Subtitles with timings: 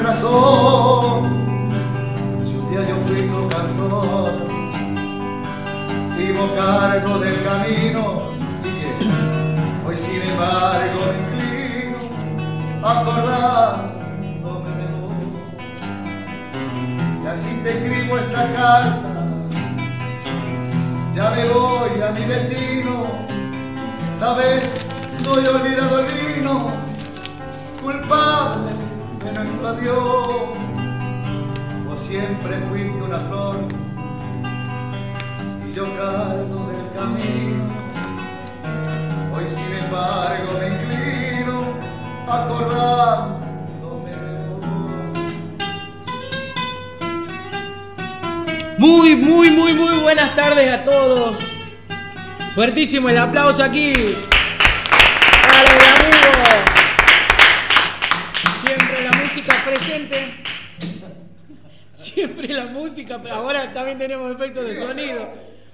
[0.00, 1.44] razón.
[2.44, 4.32] Si un día yo fui tu cantor,
[6.16, 8.22] vivo cargo del camino,
[9.86, 11.98] hoy sin embargo me inclino
[12.82, 13.94] a acordar
[17.22, 19.10] y así te escribo esta carta.
[21.14, 23.06] Ya me voy a mi destino,
[24.12, 24.88] sabes,
[25.24, 26.72] no he olvidado el vino,
[27.80, 28.73] culpable
[29.24, 30.28] de nuestro adiós.
[31.86, 33.56] Vos siempre fuiste una flor
[35.66, 37.64] y yo cargo del camino.
[39.34, 41.64] Hoy sin embargo me inclino
[42.28, 43.44] a acordar
[48.76, 51.36] Muy, muy, muy, muy buenas tardes a todos.
[52.54, 53.92] Fuertísimo el aplauso aquí.
[59.74, 60.16] Presente.
[61.92, 65.26] Siempre la música, pero ahora también tenemos efectos de sonido.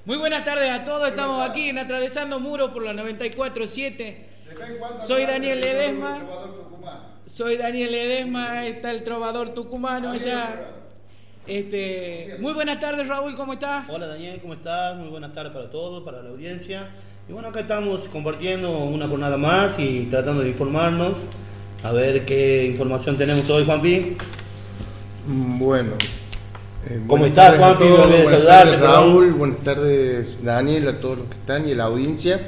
[0.06, 1.09] Muy buenas tardes a todos.
[1.09, 4.16] Estamos aquí en Atravesando Muros por la 94.7.
[5.00, 6.22] Soy Daniel Ledesma.
[7.27, 8.66] Soy Daniel Ledesma.
[8.66, 10.77] Está el trovador tucumano ya.
[11.47, 13.87] Este, muy buenas tardes Raúl, ¿cómo estás?
[13.88, 14.97] Hola Daniel, ¿cómo estás?
[14.97, 16.91] Muy buenas tardes para todos, para la audiencia.
[17.28, 21.28] Y bueno, acá estamos compartiendo una jornada más y tratando de informarnos.
[21.83, 24.17] A ver qué información tenemos hoy, Juanpi.
[25.27, 25.93] Bueno.
[26.87, 27.85] Eh, ¿Cómo estás, Juanpi?
[27.89, 29.33] Buenas tardes, Raúl.
[29.33, 32.39] Buenas tardes, Daniel, a todos los que están y a la audiencia.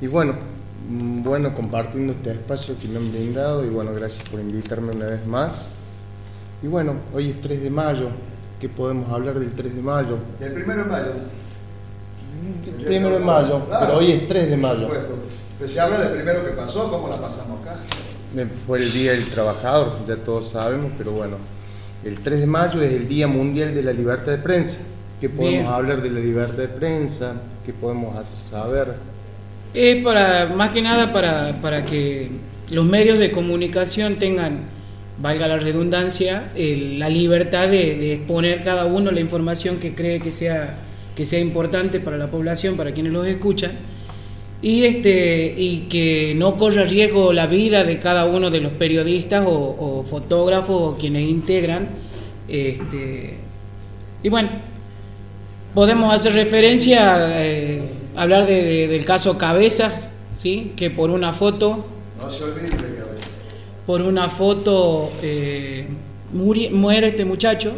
[0.00, 0.34] Y bueno,
[0.88, 5.06] mm, bueno, compartiendo este espacio que me han brindado y bueno, gracias por invitarme una
[5.06, 5.66] vez más.
[6.62, 8.08] Y bueno, hoy es 3 de mayo.
[8.60, 10.18] ¿Qué podemos hablar del 3 de mayo?
[10.38, 11.12] Del 1 de mayo.
[12.66, 14.88] El primero de mayo, pero hoy es 3 de mayo.
[15.58, 17.78] Pero se habla del primero que pasó, ¿cómo la pasamos acá?
[18.66, 21.36] Fue el Día del Trabajador, ya todos sabemos, pero bueno,
[22.04, 24.78] el 3 de mayo es el Día Mundial de la Libertad de Prensa.
[25.20, 27.34] ¿Qué podemos hablar de la libertad de prensa?
[27.66, 28.94] ¿Qué podemos hacer saber?
[29.74, 32.30] Es para, más que nada para, para que
[32.70, 34.66] los medios de comunicación tengan
[35.20, 40.76] valga la redundancia, la libertad de, exponer cada uno la información que cree que sea,
[41.16, 43.72] que sea importante para la población, para quienes los escuchan,
[44.60, 49.44] y, este, y que no corra riesgo la vida de cada uno de los periodistas
[49.46, 51.88] o, fotógrafos o quienes integran.
[52.48, 53.36] Este,
[54.22, 54.48] y bueno,
[55.74, 57.82] podemos hacer referencia, eh,
[58.16, 60.72] hablar del caso Cabezas, ¿sí?
[60.76, 61.86] que por una foto...
[62.20, 62.98] No se olvide
[63.88, 65.86] por una foto eh,
[66.30, 67.72] muere este muchacho.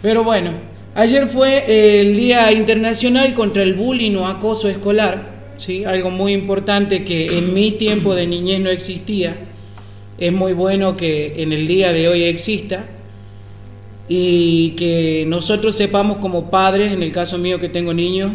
[0.00, 0.52] Pero bueno,
[0.94, 5.84] ayer fue el Día Internacional contra el Bullying o Acoso Escolar, ¿sí?
[5.84, 9.36] algo muy importante que en mi tiempo de niñez no existía.
[10.18, 12.84] Es muy bueno que en el día de hoy exista
[14.08, 18.32] y que nosotros sepamos como padres, en el caso mío que tengo niños,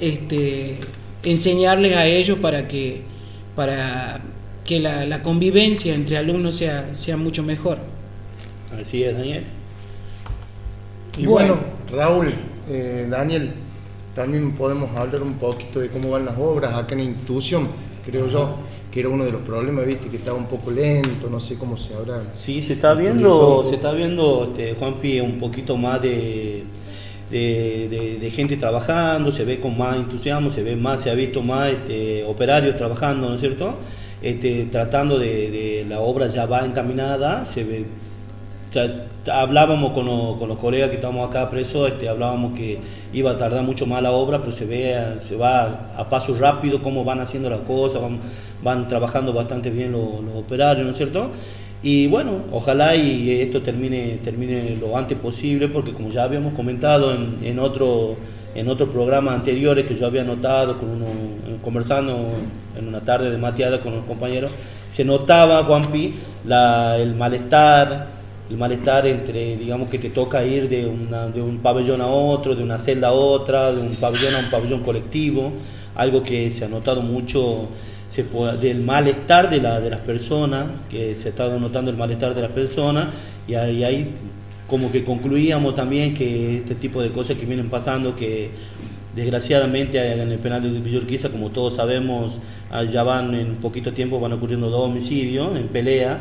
[0.00, 0.78] este,
[1.22, 3.02] enseñarles a ellos para que
[3.58, 4.20] para
[4.64, 7.78] que la, convivencia entre alumnos sea, sea mucho mejor.
[8.80, 9.42] Así es, Daniel.
[11.16, 11.58] Y bueno,
[11.90, 12.34] Raúl,
[12.68, 13.52] eh, Daniel,
[14.14, 17.68] también podemos hablar un poquito de cómo van las obras acá en institución,
[18.04, 18.56] creo yo,
[18.92, 21.76] que era uno de los problemas, viste, que estaba un poco lento, no sé cómo
[21.76, 22.22] se habrá.
[22.38, 26.64] Sí, se está viendo, se está viendo, este, Juanpi, un poquito más de,
[27.30, 31.70] de, gente trabajando, se ve con más entusiasmo, se ve más, se ha visto más
[31.70, 33.74] este, operarios trabajando, ¿no es cierto?
[34.20, 37.84] Este, tratando de, la obra ya va encaminada, se ve,
[39.30, 42.78] hablábamos con, los colegas que estamos acá presos, este, hablábamos que
[43.12, 46.82] iba a tardar mucho más la obra, pero se ve, se va a paso rápido
[46.82, 48.18] cómo van haciendo las cosas, van,
[48.62, 50.02] van trabajando bastante bien los,
[50.36, 51.30] operarios, ¿no es cierto?
[51.82, 57.14] Y bueno, ojalá y esto termine, termine lo antes posible, porque como ya habíamos comentado
[57.14, 58.16] en, en otro
[58.54, 61.06] en otros programas anteriores que yo había notado, con uno,
[61.62, 62.28] conversando
[62.76, 64.50] en una tarde de mateada con los compañeros,
[64.90, 66.14] se notaba, Juanpi,
[66.44, 68.17] la, el malestar,
[68.50, 70.82] el malestar entre, digamos, que te toca ir de,
[71.34, 74.50] de un pabellón a otro, de una celda a otra, de un pabellón a un
[74.50, 75.52] pabellón colectivo,
[75.94, 77.68] algo que se ha notado mucho
[78.08, 78.24] se
[78.60, 82.40] del malestar de, la, de las personas, que se ha estado notando el malestar de
[82.40, 83.08] las personas,
[83.46, 84.08] y ahí,
[84.66, 88.50] como que concluíamos también que este tipo de cosas que vienen pasando, que
[89.14, 92.38] desgraciadamente en el penal de Villorquiza, como todos sabemos,
[92.90, 96.18] ya van en poquito tiempo, van ocurriendo dos homicidios en pelea,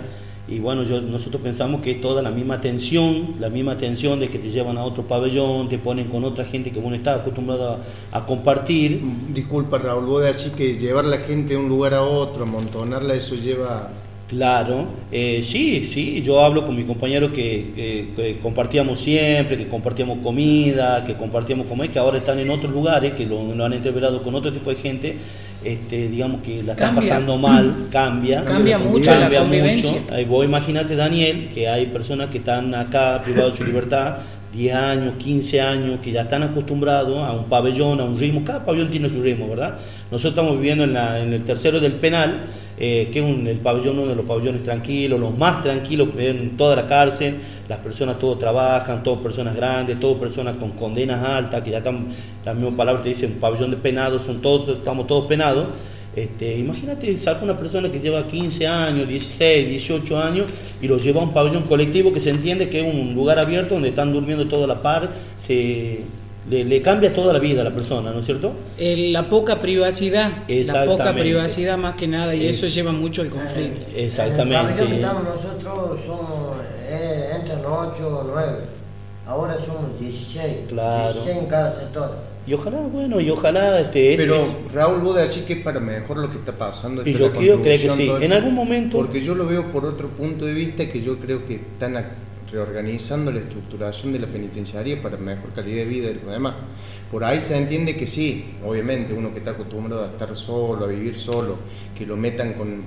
[0.47, 4.29] y bueno, yo, nosotros pensamos que es toda la misma tensión, la misma tensión de
[4.29, 7.79] que te llevan a otro pabellón, te ponen con otra gente que uno está acostumbrado
[8.11, 9.01] a, compartir.
[9.33, 13.35] Disculpa Raúl, vos decís que llevar la gente de un lugar a otro, amontonarla, eso
[13.35, 13.91] lleva...
[14.27, 21.05] Claro, eh, sí, sí, yo hablo con mis compañeros que, compartíamos siempre, que compartíamos comida,
[21.05, 24.35] que compartíamos comer, que ahora están en otros lugares, que lo, lo han entreverado con
[24.35, 25.17] otro tipo de gente,
[25.63, 28.43] este, digamos que la está pasando mal, cambia.
[28.43, 30.01] Cambia mucho la convivencia.
[30.27, 34.17] Vos imagínate, Daniel, que hay personas que están acá privados de su libertad
[34.53, 38.43] 10 años, 15 años, que ya están acostumbrados a un pabellón, a un ritmo.
[38.43, 39.75] Cada pabellón tiene su ritmo, ¿verdad?
[40.11, 42.45] Nosotros estamos viviendo en, en el tercero del penal,
[42.79, 46.55] eh, que es un, el pabellón, uno de los pabellones tranquilos, los más tranquilos en
[46.57, 47.35] toda la cárcel.
[47.67, 52.07] Las personas todos trabajan, todas personas grandes, todas personas con condenas altas, que ya están,
[52.45, 55.67] las mismas palabras te dicen, pabellón de penados, son todos, estamos todos penados.
[56.15, 60.45] Este, imagínate, saca una persona que lleva 15 años, 16, 18 años
[60.81, 63.75] y lo lleva a un pabellón colectivo que se entiende que es un lugar abierto
[63.75, 65.11] donde están durmiendo toda la par,
[66.49, 68.53] le, cambia toda la vida a la persona, ¿no es cierto?
[68.77, 73.85] la poca privacidad, la poca privacidad más que nada y eso lleva mucho al conflicto.
[73.95, 74.57] exactamente.
[74.57, 76.57] El pabellón que estamos nosotros somos,
[76.87, 78.57] eh, entran 8 o 9,
[79.27, 81.13] ahora somos 16, claro.
[81.13, 82.37] 16 en cada sector.
[82.47, 84.39] Y ojalá, bueno, y ojalá este Pero
[84.73, 87.05] Raúl, vos decís que es para mejor lo que está pasando.
[87.05, 88.95] Y yo creo que sí, en algún momento.
[88.95, 91.97] Porque yo lo veo por otro punto de vista que yo creo que están
[92.51, 96.55] reorganizando la estructuración de la penitenciaria para mejor calidad de vida y lo demás.
[97.11, 100.87] Por ahí se entiende que sí, obviamente, uno que está acostumbrado a estar solo, a
[100.87, 101.57] vivir solo,
[101.97, 102.81] que lo metan con,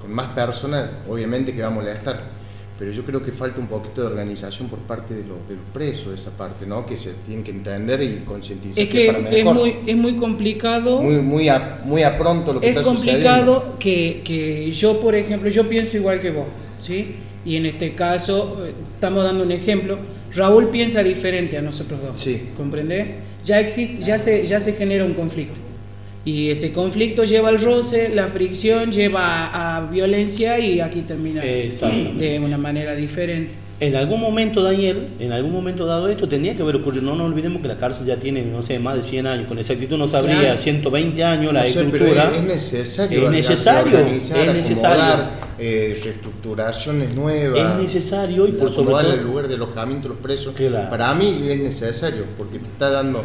[0.00, 2.36] con más personas, obviamente que va a molestar
[2.78, 5.64] pero yo creo que falta un poquito de organización por parte de los, de los
[5.72, 6.84] presos, esa parte, ¿no?
[6.84, 8.84] Que se tienen que entender y concientizar.
[8.84, 11.00] Es que, es, muy, es muy complicado.
[11.00, 15.48] Muy, muy, a, muy a pronto lo que es complicado que, que, yo, por ejemplo,
[15.48, 16.46] yo pienso igual que vos,
[16.78, 17.16] ¿sí?
[17.46, 19.98] Y en este caso, eh, estamos dando un ejemplo,
[20.34, 22.20] Raúl piensa diferente a nosotros dos.
[22.20, 22.48] Sí.
[22.56, 23.06] ¿Comprendés?
[23.44, 25.54] Ya, existe, ya, se, ya se genera un conflicto.
[26.24, 32.40] Y ese conflicto lleva al roce, la fricción lleva a, violencia y aquí termina de
[32.44, 33.52] una manera diferente.
[33.78, 37.04] En algún momento, Daniel, en algún momento dado esto, tendría que haber ocurrido.
[37.04, 39.46] No nos olvidemos que la cárcel ya tiene, no sé, más de 100 años.
[39.46, 42.32] Con exactitud no sabría, 120 años la estructura.
[42.34, 43.26] es necesario.
[43.26, 43.98] Es necesario.
[43.98, 45.45] Es necesario.
[45.58, 47.58] Eh, reestructuraciones nuevas.
[47.58, 49.12] Es necesario y por sobre todo.
[49.14, 50.54] el lugar de alojamiento de los presos.
[50.90, 53.22] Para mí es necesario porque te está dando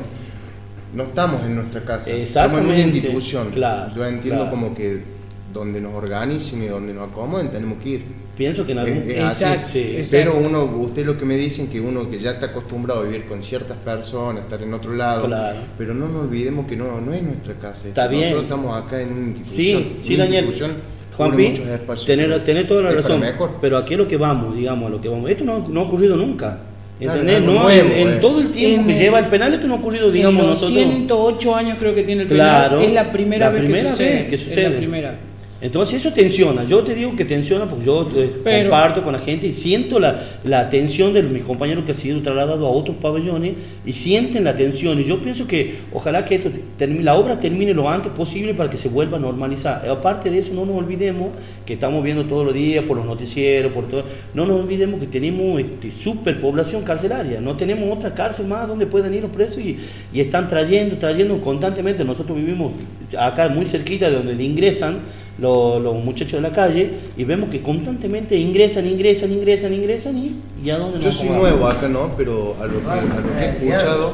[0.93, 3.53] no estamos en nuestra casa, estamos en una institución.
[3.95, 5.01] Yo entiendo como que
[5.53, 8.21] donde nos organicen y donde nos acomoden tenemos que ir.
[8.37, 12.19] Pienso que en algún es, Pero uno, usted lo que me dicen que uno que
[12.19, 15.29] ya está acostumbrado a vivir con ciertas personas, estar en otro lado,
[15.77, 17.89] pero no nos olvidemos que no, no es nuestra casa.
[17.89, 18.23] Está bien.
[18.23, 19.83] Nosotros estamos acá en una institución.
[19.83, 20.45] Sí, sí, Daniel.
[21.27, 21.53] Juanpi,
[22.05, 23.23] tener, tener toda la razón.
[23.59, 25.29] Pero aquí es lo que vamos, digamos, a lo que vamos.
[25.29, 26.59] Esto no, no ha ocurrido nunca.
[26.99, 27.41] ¿Entendés?
[27.41, 28.17] no, en, eh.
[28.21, 31.55] todo el tiempo que lleva el penal esto no ha ocurrido, digamos, en los 108
[31.55, 34.65] años creo que tiene el penal, es la primera, vez, que sucede, que sucede.
[34.65, 35.15] Es la primera.
[35.61, 39.45] Entonces eso tensiona, yo te digo que tensiona porque yo eh, comparto con la gente
[39.45, 43.53] y siento la, la tensión de mis compañeros que han sido trasladados a otros pabellones
[43.85, 44.99] y sienten la tensión.
[44.99, 46.49] Y yo pienso que ojalá que esto
[46.79, 49.87] la obra termine lo antes posible para que se vuelva a normalizar.
[49.87, 51.29] Aparte de eso no nos olvidemos
[51.63, 54.03] que estamos viendo todos los días por los noticieros, por todo,
[54.33, 59.13] no nos olvidemos que tenemos este, superpoblación carcelaria, no tenemos otra cárcel más donde puedan
[59.13, 59.77] ir los presos y,
[60.11, 62.73] y están trayendo, trayendo constantemente, nosotros vivimos
[63.19, 64.99] acá muy cerquita de donde ingresan
[65.37, 70.77] los, muchachos de la calle y vemos que constantemente ingresan, ingresan, ingresan, ingresan y ya
[70.77, 72.15] donde Yo soy nuevo acá, ¿no?
[72.17, 74.13] Pero a lo que, a lo que he escuchado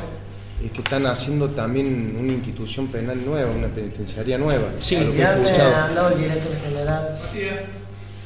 [0.63, 4.69] es que están haciendo también una institución penal nueva, una penitenciaria nueva.
[4.79, 7.17] Sí, ya me ha hablado el director general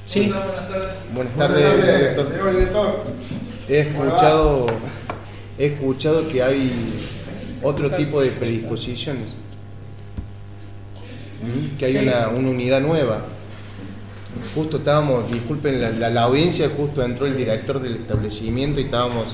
[0.05, 0.29] Sí.
[0.29, 0.88] Buenas tardes.
[1.13, 3.03] Buenas tardes, señor director.
[3.69, 4.67] He escuchado,
[5.57, 7.07] he escuchado que hay
[7.62, 9.38] otro tipo de predisposiciones.
[11.77, 13.21] Que hay una, una unidad nueva.
[14.55, 19.27] Justo estábamos, disculpen la, la, audiencia, justo entró el director del establecimiento y estábamos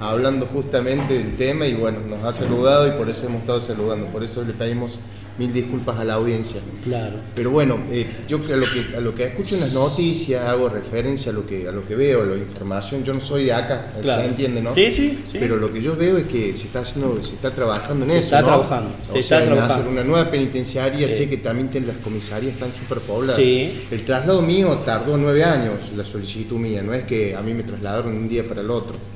[0.00, 4.06] hablando justamente del tema y bueno, nos ha saludado y por eso hemos estado saludando,
[4.06, 4.98] por eso le pedimos
[5.38, 6.60] mil disculpas a la audiencia.
[6.84, 7.16] Claro.
[7.34, 10.68] Pero bueno, eh, yo a lo, que, a lo que escucho en las noticias hago
[10.68, 13.02] referencia a lo que, a lo que veo, a la información.
[13.04, 14.74] Yo no soy de acá, se entiende, ¿no?
[14.74, 18.04] Sí, sí, Pero lo que yo veo es que se está haciendo, se está trabajando
[18.04, 18.20] en eso.
[18.20, 19.74] Se está trabajando, se está trabajando.
[19.74, 23.36] hacer una nueva penitenciaria, sé que también las comisarías están súper pobladas.
[23.36, 23.86] Sí.
[23.90, 27.62] El traslado mío tardó nueve años, la solicitud mía, no es que a mí me
[27.62, 29.13] trasladaron de un día para el otro.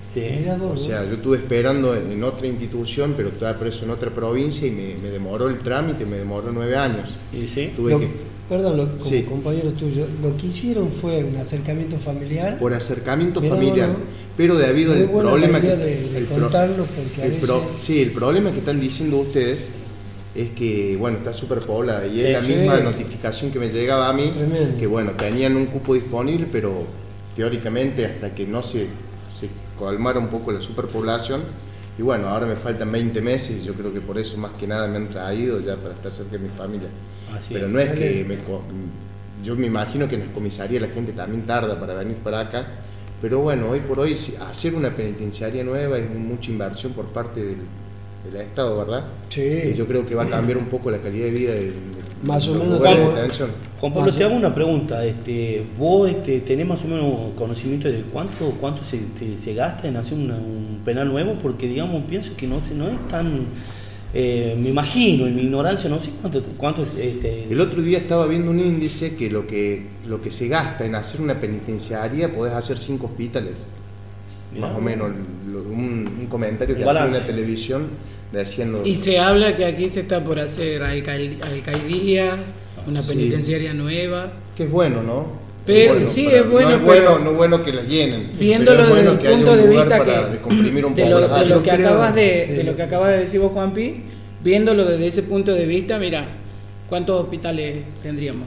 [0.72, 4.70] O sea, yo estuve esperando en, otra institución, pero estaba preso en otra provincia y
[4.70, 7.16] me, demoró el trámite, me demoró nueve años.
[7.32, 7.72] ¿Y sí?
[8.48, 12.58] Perdón, como compañero tuyo, lo que hicieron fue un acercamiento familiar.
[12.58, 13.90] Por acercamiento familiar,
[14.38, 15.72] pero debido al problema que...
[15.72, 17.40] el porque
[17.78, 19.68] Sí, el problema que están diciendo ustedes
[20.34, 24.14] es que, bueno, está súper poblada y es la misma notificación que me llegaba a
[24.14, 24.32] mí,
[24.78, 26.84] que bueno, tenían un cupo disponible, pero
[27.36, 28.86] teóricamente hasta que no se,
[29.28, 31.42] se calmar un poco la superpoblación.
[31.98, 34.86] Y bueno, ahora me faltan 20 meses, yo creo que por eso más que nada
[34.86, 36.88] me han traído ya para estar cerca de mi familia.
[37.48, 38.38] Pero no es que me,
[39.44, 42.66] yo me imagino que en las comisarías la gente también tarda para venir para acá.
[43.20, 44.16] Pero bueno, hoy por hoy
[44.48, 47.58] hacer una penitenciaria nueva es mucha inversión por parte del,
[48.24, 49.04] del Estado, ¿verdad?
[49.28, 49.74] Sí.
[49.76, 51.74] yo creo que va a cambiar un poco la calidad de vida del,
[52.22, 52.80] más o menos
[53.80, 55.04] Juan Pablo, te hago una pregunta.
[55.04, 59.00] Este, ¿Vos este, tenés más o menos conocimiento de cuánto, cuánto se,
[59.36, 61.34] se gasta en hacer un penal nuevo?
[61.40, 63.46] Porque, digamos, pienso que no, no es tan...
[64.14, 66.94] Eh, me imagino, en mi ignorancia, no sé cuánto, cuánto es...
[66.94, 67.44] Este...
[67.48, 70.94] El otro día estaba viendo un índice que lo que, lo que se gasta en
[70.94, 73.58] hacer una penitenciaria, podés hacer cinco hospitales.
[74.58, 75.10] Más o menos,
[75.70, 77.88] un, comentario que hace en la televisión
[78.84, 82.36] y se habla que aquí se está por hacer alcaldía,
[82.86, 84.32] una penitenciaria nueva.
[84.56, 85.48] Que es bueno, ¿no?
[85.64, 88.30] Pero, sí, es bueno, no es bueno, no bueno que las llenen.
[88.38, 92.64] Viéndolo desde el punto de vista que, de, lo, de lo que acabas de, de
[92.64, 94.02] lo que acabas de decir vos, Juanpi,
[94.42, 96.26] viéndolo desde ese punto de vista, mira,
[96.88, 98.46] ¿cuántos hospitales tendríamos?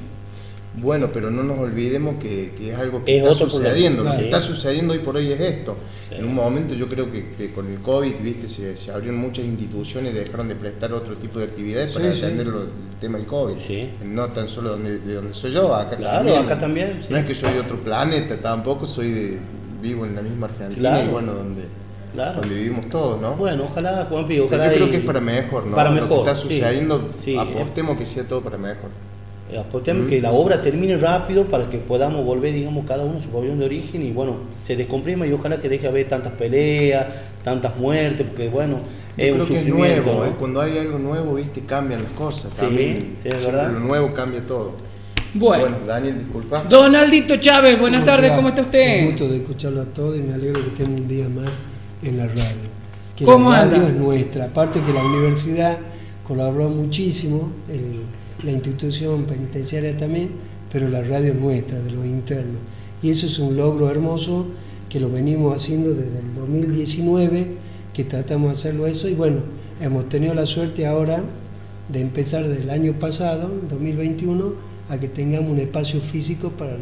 [0.74, 4.04] Bueno, pero no nos olvidemos que, es algo que está sucediendo.
[4.04, 5.76] Lo que está sucediendo hoy por hoy es esto.
[6.10, 10.18] En un momento yo creo que, con el COVID, viste, se, abrieron muchas instituciones y
[10.18, 13.56] dejaron de prestar otro tipo de actividades para atender el tema del COVID.
[14.06, 16.38] No tan solo donde, de donde soy yo, acá también.
[16.46, 17.02] acá también.
[17.10, 19.38] No es que soy de otro planeta, tampoco soy de
[19.82, 21.64] vivo en la misma Argentina y bueno, donde,
[22.16, 23.34] donde vivimos todos, ¿no?
[23.36, 24.70] Bueno, ojalá, Juanpi, ojalá.
[24.70, 25.76] yo creo que es para mejor, ¿no?
[25.76, 26.10] Para mejor.
[26.10, 27.10] Lo que está sucediendo,
[27.40, 28.90] apostemos que sea todo para mejor.
[29.60, 33.30] Apostemos que la obra termine rápido para que podamos volver, digamos, cada uno a su
[33.30, 37.08] pabellón de origen y bueno, se descomprima y ojalá que deje de haber tantas peleas,
[37.44, 38.80] tantas muertes, porque bueno,
[39.18, 40.32] es un que nuevo, ¿eh?
[40.40, 42.52] cuando hay algo nuevo, viste, cambian las cosas.
[42.54, 43.14] también.
[43.18, 43.72] sí, es verdad.
[43.72, 44.74] Lo nuevo cambia todo.
[45.34, 46.64] Bueno, Daniel, disculpa.
[46.64, 49.04] Donaldito Chávez, buenas tardes, ¿cómo está usted?
[49.04, 51.50] Un gusto de escucharlo a todos y me alegro que estemos un día más
[52.04, 52.72] en la radio.
[53.16, 55.78] Que ¿Cómo la radio es nuestra, aparte que la universidad
[56.28, 58.02] colaboró muchísimo, el
[58.44, 60.30] la institución penitenciaria también,
[60.72, 62.62] pero la radio nuestra, de los internos.
[63.04, 64.46] Y eso es un logro hermoso
[64.90, 67.48] que lo venimos haciendo desde el 2019,
[67.94, 69.40] que tratamos de hacerlo eso, y bueno,
[69.82, 71.24] hemos tenido la suerte ahora
[71.90, 74.54] de empezar desde el año pasado, 2021,
[74.90, 76.78] a que tengamos un espacio físico para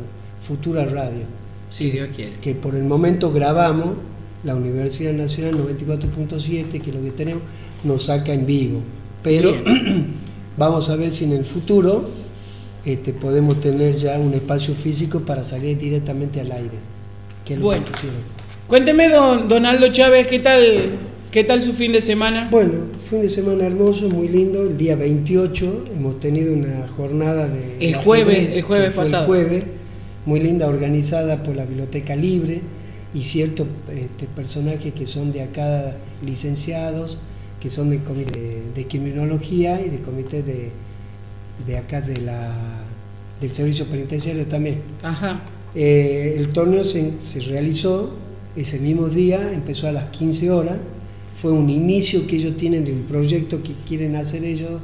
[0.45, 1.23] futura radio.
[1.69, 2.37] Si Dios quiere.
[2.41, 3.95] Que por el momento grabamos,
[4.43, 7.43] la Universidad Nacional 94.7, que es lo que tenemos,
[7.83, 8.81] nos saca en vivo.
[9.21, 9.51] Pero
[10.57, 12.09] Vamos a ver si en el futuro
[12.85, 16.77] este, podemos tener ya un espacio físico para salir directamente al aire.
[17.45, 17.85] Que es bueno,
[18.67, 20.99] cuénteme, don Donaldo Chávez, ¿qué tal,
[21.31, 22.47] ¿qué tal su fin de semana?
[22.51, 22.73] Bueno,
[23.09, 24.63] fin de semana hermoso, muy lindo.
[24.63, 27.77] El día 28 hemos tenido una jornada de...
[27.79, 29.23] El jueves, el jueves pasado.
[29.23, 29.63] El jueves,
[30.25, 32.61] muy linda, organizada por la Biblioteca Libre
[33.13, 37.17] y ciertos este, personajes que son de acá licenciados
[37.59, 40.71] que son del comité de, criminología y del comité de,
[41.67, 42.53] de acá de la,
[43.41, 44.81] del servicio penitenciario también.
[45.03, 45.41] Ajá.
[45.75, 48.11] Eh, el torneo se, se, realizó
[48.55, 50.77] ese mismo día, empezó a las 15 horas,
[51.41, 54.81] fue un inicio que ellos tienen de un proyecto que quieren hacer ellos,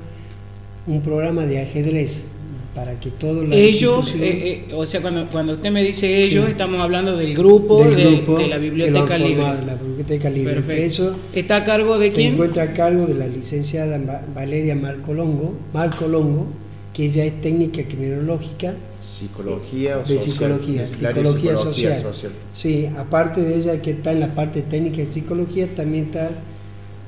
[0.88, 2.28] un programa de ajedrez
[2.76, 6.50] para que todos los ellos eh, eh, o sea cuando, cuando usted me dice ellos
[6.50, 11.16] estamos hablando del grupo, de, la biblioteca libre la biblioteca libre Perfecto.
[11.34, 13.98] está a cargo de quién se encuentra a cargo de la licenciada
[14.36, 16.48] Valeria Marco Longo Marco Longo
[16.96, 18.74] que ella es técnica criminológica.
[18.98, 22.32] Psicología de psicología, psicología, social.
[22.54, 26.32] Sí, aparte de ella que está en la parte técnica de psicología, también está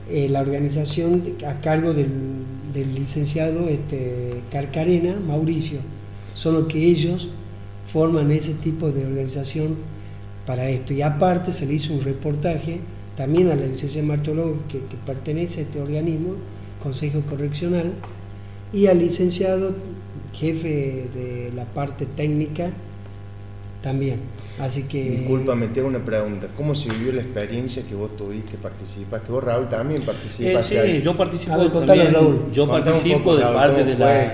[0.09, 2.09] eh, la organización a cargo del,
[2.77, 5.79] del licenciado este, Carcarena, Mauricio.
[6.33, 7.27] Solo que ellos
[7.91, 9.75] forman ese tipo de organización
[10.45, 10.93] para esto.
[10.93, 12.79] Y aparte se le hizo un reportaje
[13.15, 14.17] también a la licenciada
[14.69, 16.35] que, que pertenece a este organismo,
[16.81, 17.93] Consejo Correccional,
[18.71, 19.73] y al licenciado
[20.33, 22.69] jefe de la parte técnica
[23.87, 24.19] también.
[24.59, 25.01] Así que...
[25.01, 26.47] Disculpame, te hago una pregunta.
[26.57, 29.31] ¿Cómo se vivió la experiencia que vos tuviste, participaste?
[29.31, 30.77] Vos, Raúl, también participaste.
[30.77, 32.11] Eh, sí, yo participo también.
[32.11, 32.49] Raúl.
[32.51, 34.33] Yo participo de parte de la...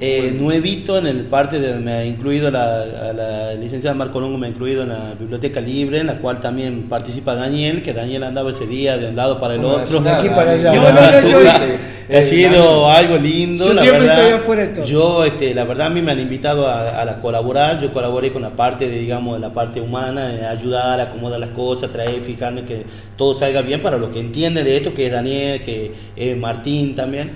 [0.00, 1.76] eh, nuevito en el parte de...
[1.76, 6.00] Me ha incluido la, la licenciada Marco Longo, me ha incluido en la biblioteca libre,
[6.00, 9.54] en la cual también participa Daniel, que Daniel andaba ese día de un lado para
[9.54, 10.00] el otro.
[10.00, 10.74] De aquí para allá.
[11.22, 11.38] Yo,
[12.12, 13.66] ha sido algo lindo.
[13.66, 14.84] Yo siempre estoy afuera de todo.
[14.84, 17.80] Yo, este, la verdad, a mí me han invitado a, a, colaborar.
[17.80, 22.20] Yo colaboré con la parte de, digamos, la parte humana, ayudar, acomodar las cosas, traer,
[22.22, 22.84] fijarme que
[23.16, 26.94] todo salga bien para los que entienden de esto, que es Daniel, que es Martín
[26.94, 27.30] también.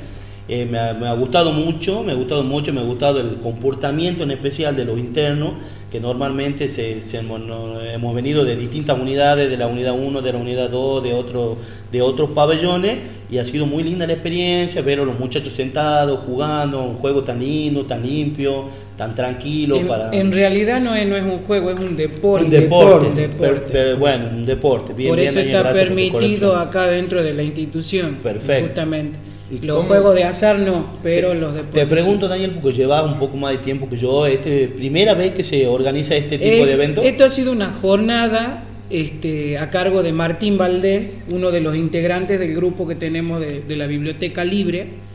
[0.48, 3.36] Eh, me, ha, me, ha, gustado mucho, me ha gustado mucho, me ha gustado el
[3.36, 5.52] comportamiento en especial de los internos,
[5.90, 10.20] que normalmente se, se hemos, no, hemos, venido de distintas unidades, de la unidad 1,
[10.20, 11.56] de la unidad 2, de, otro,
[11.90, 12.98] de otros pabellones,
[13.30, 17.24] y ha sido muy linda la experiencia, ver a los muchachos sentados, jugando, un juego
[17.24, 18.64] tan lindo, tan limpio,
[18.98, 19.76] tan tranquilo.
[19.76, 20.10] En, para...
[20.12, 22.44] en realidad no es, no es un juego, es un deporte.
[22.44, 23.38] Un deporte, un deporte.
[23.38, 24.92] Pero, pero, bueno, un deporte.
[24.92, 28.18] Bien, por bien, eso está permitido acá dentro de la institución.
[28.22, 28.66] Perfecto.
[28.66, 29.18] Justamente.
[29.50, 29.88] Los cómo?
[29.88, 31.84] juegos de azar no, pero los deportes.
[31.84, 32.30] Te pregunto, sí.
[32.30, 35.66] Daniel, porque llevas un poco más de tiempo que yo, este, primera vez que se
[35.66, 37.02] organiza este tipo eh, de evento.
[37.02, 42.38] Esto ha sido una jornada este, a cargo de Martín Valdés, uno de los integrantes
[42.38, 45.08] del grupo que tenemos de, de la Biblioteca Libre.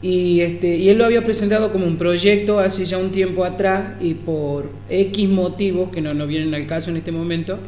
[0.00, 3.94] Y, este, y él lo había presentado como un proyecto hace ya un tiempo atrás
[4.00, 7.58] y por X motivos que no, no vienen al caso en este momento,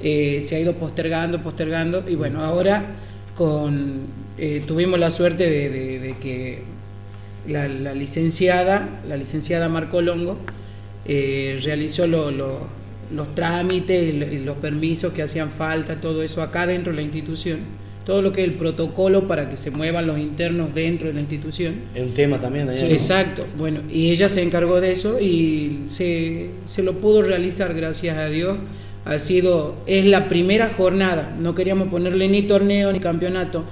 [0.00, 2.84] eh, se ha ido postergando, postergando y bueno, ahora
[3.34, 4.02] con,
[4.38, 6.62] eh, tuvimos la suerte de, de, de que
[7.48, 10.38] la, la, licenciada, la licenciada Marco Longo,
[11.06, 12.60] eh, realizó lo, lo,
[13.12, 17.58] los trámites, los permisos que hacían falta, todo eso acá dentro de la institución,
[18.04, 21.20] todo lo que es el protocolo para que se muevan los internos dentro de la
[21.20, 21.74] institución.
[21.94, 22.68] Es un tema también.
[22.76, 27.74] Sí, exacto, bueno, y ella se encargó de eso y se, se lo pudo realizar,
[27.74, 28.56] gracias a Dios
[29.04, 33.64] ha sido, es la primera jornada, no queríamos ponerle ni torneo ni campeonato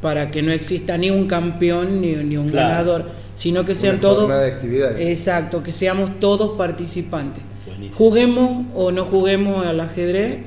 [0.00, 2.68] para que no exista ni un campeón ni, ni un claro.
[2.68, 5.08] ganador, sino que sean Una todos, de actividades.
[5.08, 7.42] exacto, que seamos todos participantes.
[7.66, 7.96] Buenísimo.
[7.96, 10.38] Juguemos o no juguemos al ajedrez.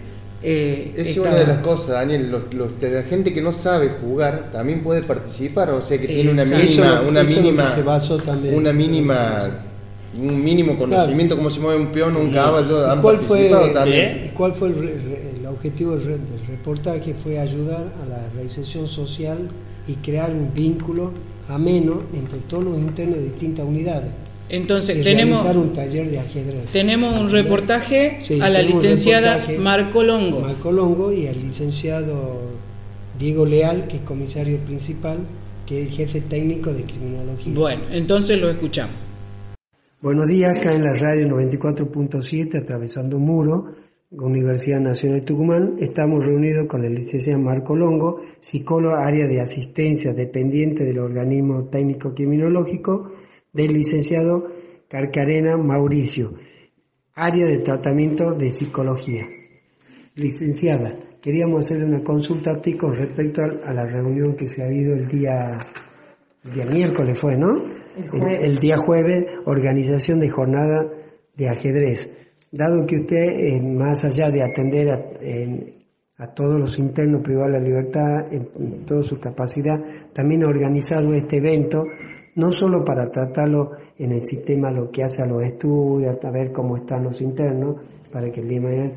[0.44, 1.22] Eh, es está...
[1.22, 5.04] una de las cosas, Daniel, los, los, la gente que no sabe jugar también puede
[5.04, 8.56] participar, o sea que tiene una mínima, Eso- una mínima, se basó también.
[8.56, 9.50] una mínima,
[10.20, 13.50] un mínimo conocimiento cómo se mueve un peón o un caballo, ¿Y han cuál fue,
[13.50, 14.24] participado también.
[14.26, 17.14] ¿Y cuál fue el, re- re- el objetivo del, re- del reportaje?
[17.14, 19.50] Fue ayudar a la reinserción social
[19.88, 21.12] y crear un vínculo
[21.50, 24.12] ameno entre todos los internos de distintas unidades.
[24.50, 26.72] Entonces, y tenemos, un taller de ajedrez.
[26.74, 29.46] tenemos un reportaje Sí, a la licenciada.
[29.60, 30.42] Marco Longo.
[30.42, 32.42] Marco Longo y al licenciado
[33.18, 35.20] Diego Leal, que es comisario principal,
[35.66, 37.54] que es jefe técnico de criminología.
[37.56, 38.94] Bueno, entonces lo escuchamos.
[40.02, 43.76] Buenos días, acá en la radio 94.7, atravesando un muro,
[44.12, 45.78] Universidad Nacional de Tucumán.
[45.80, 52.14] Estamos reunidos con el licenciado Marco Longo, psicólogo área de asistencia dependiente del organismo técnico
[52.14, 53.14] criminológico,
[53.54, 54.48] del licenciado
[54.90, 56.34] Carcarena Mauricio,
[57.16, 59.24] área de tratamiento de psicología.
[60.16, 64.62] Licenciada, queríamos hacerle una consulta a ti con respecto a, a la reunión que se
[64.62, 65.58] ha habido el día,
[66.44, 67.56] el día miércoles fue, ¿no?
[67.96, 70.84] El El, el día jueves, organización de jornada
[71.38, 72.12] de ajedrez.
[72.52, 75.00] Dado que usted, eh, más allá de atender a,
[76.22, 79.80] a todos los internos privados de la libertad, en, toda su capacidad,
[80.14, 81.84] también ha organizado este evento,
[82.36, 86.52] no solo para tratarlo en el sistema, lo que hace a los estudios, a ver
[86.52, 87.78] cómo están los internos,
[88.12, 88.90] para que el día de mañana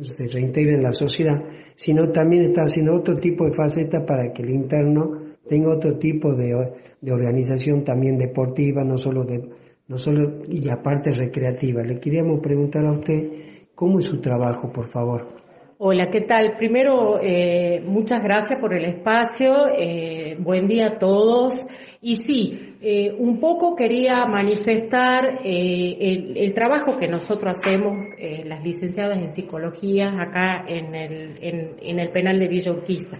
[0.00, 1.36] se reintegren en la sociedad,
[1.74, 6.32] sino también está haciendo otro tipo de facetas para que el interno tenga otro tipo
[6.34, 6.54] de,
[7.00, 9.50] de organización también deportiva, no solo de,
[9.88, 11.82] no solo, y aparte recreativa.
[11.82, 15.34] Le queríamos preguntar a usted cómo es su trabajo, por favor.
[15.76, 16.56] Hola, ¿qué tal?
[16.56, 19.66] Primero, eh, muchas gracias por el espacio.
[19.76, 21.66] eh, buen día a todos.
[22.00, 27.96] Y sí, eh, un poco quería manifestar eh, el, el trabajo que nosotros hacemos,
[28.44, 33.18] las licenciadas en psicología, acá en el, en, en el penal de Villa Urquiza.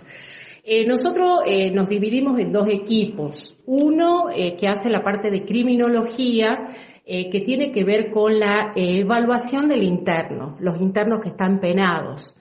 [0.65, 3.63] Eh, nosotros eh, nos dividimos en dos equipos.
[3.67, 6.69] Uno que hace la parte de criminología,
[7.07, 12.41] que tiene que ver con la evaluación del interno, los internos que están penados.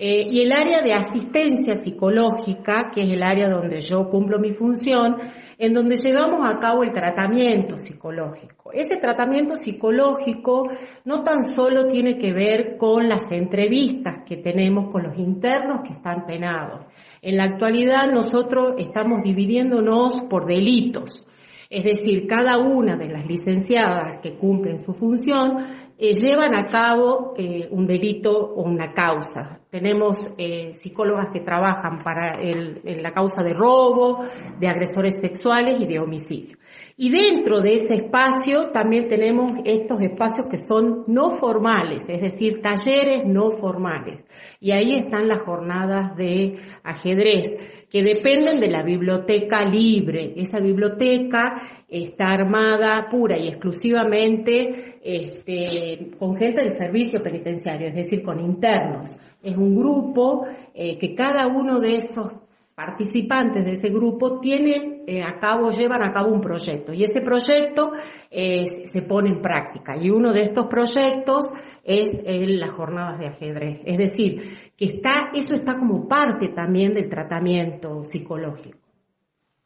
[0.00, 5.16] Y el área de asistencia psicológica, que es el área donde yo cumplo mi función,
[5.58, 8.70] en donde llevamos a cabo el tratamiento psicológico.
[8.72, 10.62] Ese tratamiento psicológico
[11.04, 15.94] no tan solo tiene que ver con las entrevistas que tenemos con los internos que
[15.94, 16.86] están penados.
[17.20, 21.26] En la actualidad nosotros estamos dividiéndonos por delitos.
[21.68, 25.58] Es decir, cada una de las licenciadas que cumplen su función
[25.98, 29.57] eh, llevan a cabo eh, un delito o una causa.
[29.70, 34.24] Tenemos eh, psicólogas que trabajan para la causa de robo,
[34.58, 36.58] de agresores sexuales y de homicidio.
[36.96, 42.60] Y dentro de ese espacio también tenemos estos espacios que son no formales, es decir,
[42.60, 44.24] talleres no formales.
[44.58, 50.34] Y ahí están las jornadas de ajedrez que dependen de la biblioteca libre.
[50.36, 58.24] Esa biblioteca está armada pura y exclusivamente este, con gente del servicio penitenciario, es decir,
[58.24, 59.08] con internos.
[59.42, 62.32] Es un grupo eh, que cada uno de esos
[62.74, 67.22] participantes de ese grupo tienen eh, a cabo, llevan a cabo un proyecto y ese
[67.22, 67.90] proyecto
[68.30, 73.80] eh, se pone en práctica y uno de estos proyectos es las jornadas de ajedrez.
[73.84, 74.42] Es decir,
[74.76, 78.78] que está, eso está como parte también del tratamiento psicológico.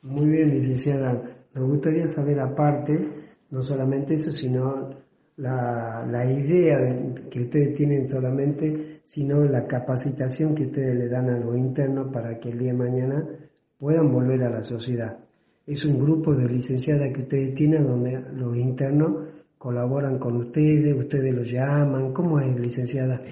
[0.02, 1.22] Muy bien, licenciada.
[1.54, 3.08] Me gustaría saber aparte,
[3.50, 4.90] no solamente eso, sino
[5.37, 6.79] la, la idea
[7.31, 12.38] que ustedes tienen solamente, sino la capacitación que ustedes le dan a los internos para
[12.38, 13.29] que el día de mañana
[13.79, 15.18] puedan volver a la sociedad.
[15.66, 21.33] Es un grupo de licenciadas que ustedes tienen donde los internos colaboran con ustedes, ustedes
[21.33, 22.12] los llaman.
[22.12, 23.23] ¿Cómo es, licenciada?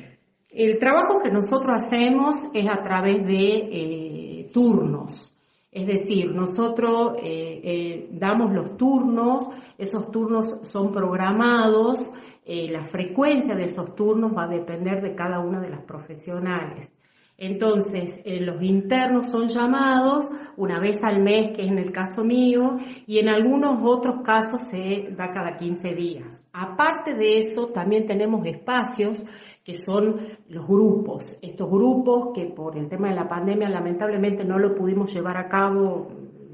[0.48, 5.39] El trabajo que nosotros hacemos es a través de eh, turnos.
[5.72, 9.44] Es decir, nosotros eh, eh, damos los turnos,
[9.78, 12.12] esos turnos son programados,
[12.44, 17.00] eh, la frecuencia de esos turnos va a depender de cada una de las profesionales.
[17.40, 22.76] Entonces, los internos son llamados una vez al mes, que es en el caso mío,
[23.06, 26.50] y en algunos otros casos se da cada 15 días.
[26.52, 29.22] Aparte de eso, también tenemos espacios
[29.64, 31.38] que son los grupos.
[31.40, 35.48] Estos grupos que por el tema de la pandemia lamentablemente no lo pudimos llevar a
[35.48, 36.08] cabo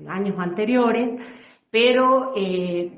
[0.07, 1.11] años anteriores,
[1.77, 2.97] pero eh,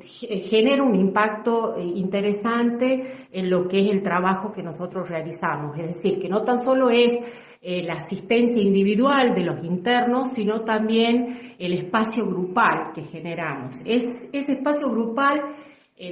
[0.49, 5.77] genera un impacto eh, interesante en lo que es el trabajo que nosotros realizamos.
[5.77, 7.13] Es decir, que no tan solo es
[7.61, 13.75] eh, la asistencia individual de los internos, sino también el espacio grupal que generamos.
[13.85, 15.57] Es, ese espacio grupal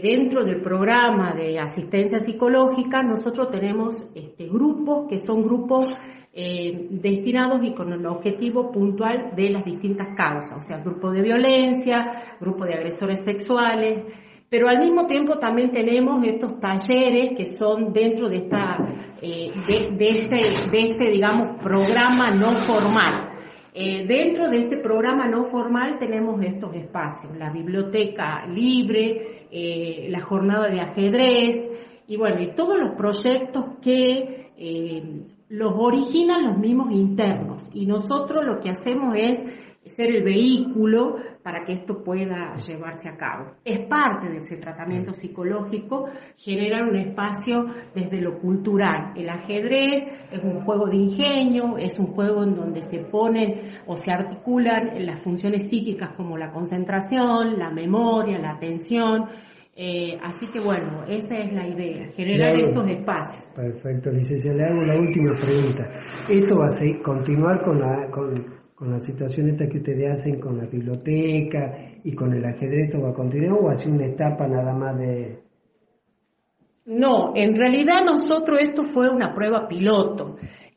[0.02, 5.96] dentro del programa de asistencia psicológica nosotros tenemos este, grupos que son grupos
[6.38, 11.22] eh, destinados y con el objetivo puntual de las distintas causas, o sea, grupo de
[11.22, 14.04] violencia, grupo de agresores sexuales,
[14.50, 18.76] pero al mismo tiempo también tenemos estos talleres que son dentro de esta
[19.22, 19.50] eh,
[19.96, 23.32] de, este de este digamos programa no formal.
[23.74, 30.68] Dentro de este programa no formal tenemos estos espacios, la biblioteca libre, eh, la jornada
[30.68, 31.54] de ajedrez
[32.08, 38.44] y bueno, y todos los proyectos que eh, los originan los mismos internos y nosotros
[38.44, 39.38] lo que hacemos es
[39.86, 43.52] ser el vehículo para que esto pueda llevarse a cabo.
[43.64, 49.12] Es parte de ese tratamiento psicológico generar un espacio desde lo cultural.
[49.14, 53.52] El ajedrez es un juego de ingenio, es un juego en donde se ponen
[53.86, 59.26] o se articulan las funciones psíquicas como la concentración, la memoria, la atención,
[59.78, 63.44] eh, así que bueno, esa es la idea, generar estos espacios.
[63.54, 64.56] Perfecto, licenciada.
[64.56, 65.84] Le hago la última pregunta.
[66.30, 70.56] ¿Esto va a continuar con la, con, con la situación esta que ustedes hacen con
[70.56, 74.72] la biblioteca y con el ajedrez o va a continuar o hace una etapa nada
[74.72, 75.42] más de...
[76.86, 80.36] No, en realidad nosotros esto fue una prueba piloto.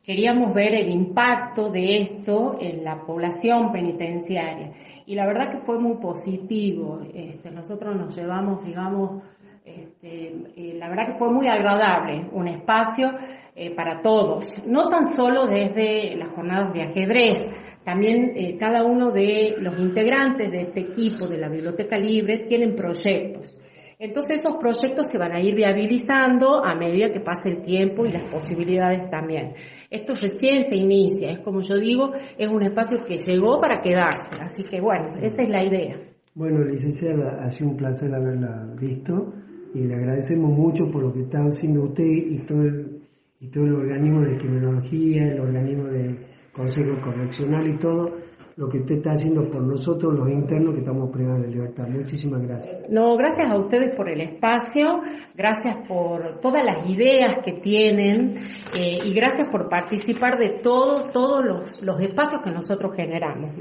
[0.10, 4.74] Queríamos ver el impacto de esto en la población penitenciaria
[5.06, 7.02] y la verdad que fue muy positivo.
[7.14, 9.22] Este, nosotros nos llevamos, digamos,
[9.64, 13.12] este, eh, la verdad que fue muy agradable, un espacio
[13.56, 19.12] eh, para todos, no tan solo desde las jornadas de ajedrez, también eh, cada uno
[19.12, 23.62] de los integrantes de este equipo de la Biblioteca Libre tienen proyectos.
[24.02, 28.14] Entonces esos proyectos se van a ir viabilizando a medida que pase el tiempo y
[28.14, 29.56] las posibilidades también.
[29.90, 34.38] Esto recién se inicia, es como yo digo, es un espacio que llegó para quedarse,
[34.40, 35.98] así que bueno, esa es la idea.
[36.34, 39.34] Bueno, licenciada, ha sido un placer haberla visto
[39.74, 43.02] y le agradecemos mucho por lo que está haciendo usted y todo el,
[43.42, 48.29] y todo el organismo de criminología, el organismo de consejo correccional y todo
[48.60, 51.88] lo que usted está haciendo por nosotros, los internos que estamos privados de libertad.
[51.88, 52.90] Muchísimas gracias.
[52.90, 55.00] No, gracias a ustedes por el espacio,
[55.34, 58.36] gracias por todas las ideas que tienen
[58.78, 63.52] eh, y gracias por participar de todos todos los, los espacios que nosotros generamos.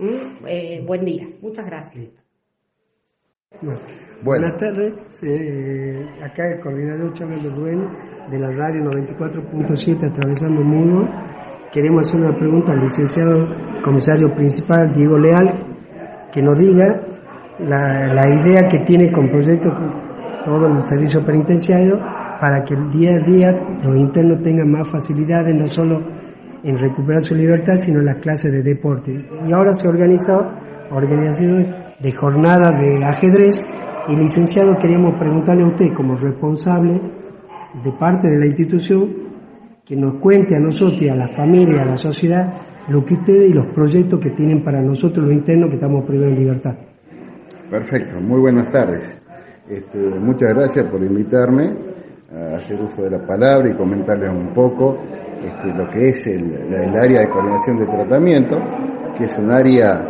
[0.49, 2.09] Eh, buen día, muchas gracias.
[4.25, 4.95] Buenas tardes,
[6.25, 7.89] acá el coordinador Chávez Rubén
[8.31, 11.38] de la radio 94.7 Atravesando el Mundo.
[11.73, 13.47] Queremos hacer una pregunta al licenciado
[13.85, 15.53] comisario principal Diego Leal,
[16.33, 16.87] que nos diga
[17.59, 19.71] la, idea que tiene con proyecto
[20.47, 21.99] todo el servicio penitenciario
[22.41, 23.53] para que el día a día
[23.83, 25.99] los internos tengan más facilidades, no solo
[26.63, 29.13] en recuperar su libertad, sino en las clases de deporte.
[29.47, 30.39] Y ahora se organiza
[30.91, 31.67] organización
[32.01, 33.71] de jornada de ajedrez
[34.09, 36.99] y licenciado queríamos preguntarle a usted como responsable
[37.85, 39.28] de parte de la institución
[39.89, 42.53] que nos cuente a nosotros y a la familia, a la sociedad,
[42.91, 46.35] lo que ustedes y los proyectos que tienen para nosotros los internos que estamos privados
[46.35, 46.75] en libertad.
[47.71, 49.19] Perfecto, muy buenas tardes.
[49.67, 51.75] Este, muchas gracias por invitarme
[52.31, 54.99] a hacer uso de la palabra y comentarles un poco
[55.43, 58.57] este, lo que es el, área de coordinación de tratamiento,
[59.17, 60.05] que es un área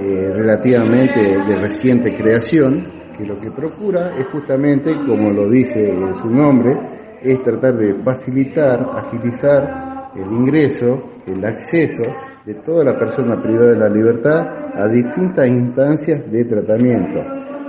[0.00, 2.84] eh, relativamente de reciente creación,
[3.16, 8.80] que lo que procura es justamente, como lo dice su nombre, es tratar de facilitar,
[8.96, 12.04] agilizar el ingreso, el acceso
[12.44, 17.20] de toda la persona privada de la libertad a distintas instancias de tratamiento.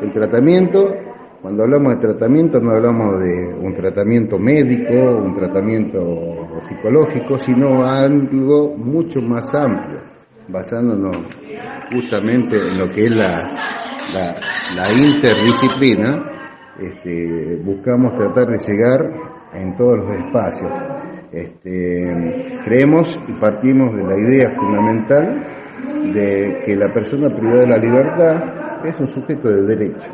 [0.01, 0.79] El tratamiento,
[1.41, 5.99] cuando hablamos de tratamiento, no hablamos de un tratamiento médico, un tratamiento
[6.61, 9.99] psicológico, sino algo mucho más amplio,
[10.47, 11.17] basándonos
[11.91, 13.41] justamente en lo que es la,
[14.75, 16.31] la, interdisciplina,
[16.79, 20.71] este, buscamos tratar de llegar en todos los espacios.
[21.31, 25.43] Este, creemos y partimos de la idea fundamental
[26.13, 30.09] de que la persona privada de la libertad es un sujeto de derecho.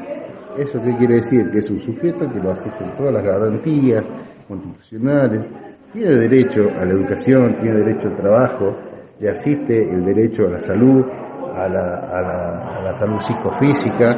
[0.58, 1.50] ¿Eso qué quiere decir?
[1.52, 4.04] Que es un sujeto que lo asisten todas las garantías
[4.48, 5.46] constitucionales,
[5.94, 8.76] tiene derecho a la educación, tiene derecho al trabajo,
[9.20, 11.04] le asiste el derecho a la salud,
[11.56, 14.12] a la, a la salud psicofísica,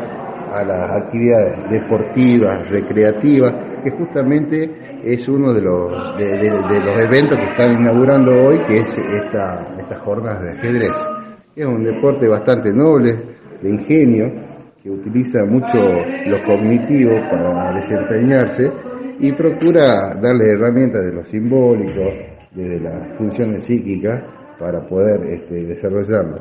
[0.51, 7.51] a las actividades deportivas, recreativas, que justamente es uno de los, de, los eventos que
[7.51, 10.91] están inaugurando hoy, que es esta, estas jornadas de ajedrez.
[11.55, 14.31] Es un deporte bastante noble, de ingenio,
[14.81, 18.71] que utiliza mucho lo cognitivo para desempeñarse
[19.19, 22.01] y procura darle herramientas de lo simbólico,
[22.55, 24.23] de las funciones psíquicas,
[24.57, 26.35] para poder este, desarrollarlo.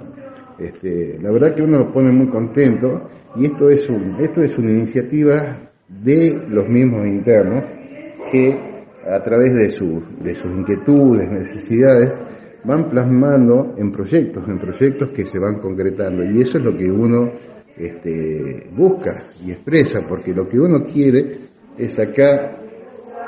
[0.58, 4.58] Este, la verdad que uno lo pone muy contento y esto es, un, esto es
[4.58, 7.64] una iniciativa de los mismos internos
[8.30, 8.68] que
[9.08, 9.64] a través de,
[10.22, 12.20] de sus inquietudes, necesidades,
[12.64, 16.22] van plasmando en proyectos, en proyectos que se van concretando.
[16.24, 17.32] Y eso es lo que uno
[17.76, 19.10] este, busca
[19.44, 21.36] y expresa, porque lo que uno quiere
[21.78, 22.58] es sacar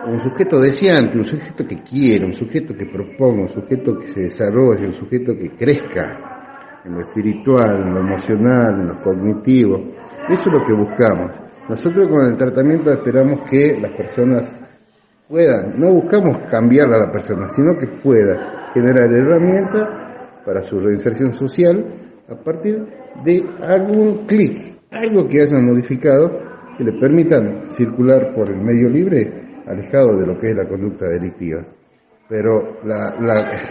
[0.06, 4.22] un sujeto deseante, un sujeto que quiere, un sujeto que proponga, un sujeto que se
[4.22, 9.76] desarrolle, un sujeto que crezca en lo espiritual, en lo emocional, en lo cognitivo.
[10.28, 11.49] Eso es lo que buscamos.
[11.70, 14.56] Nosotros con el tratamiento esperamos que las personas
[15.28, 19.88] puedan, no buscamos cambiar a la persona, sino que pueda generar herramientas
[20.44, 21.84] para su reinserción social
[22.28, 22.84] a partir
[23.24, 26.28] de algún clic, algo que hayan modificado
[26.76, 31.06] que le permitan circular por el medio libre alejado de lo que es la conducta
[31.06, 31.64] delictiva.
[32.28, 33.14] Pero la,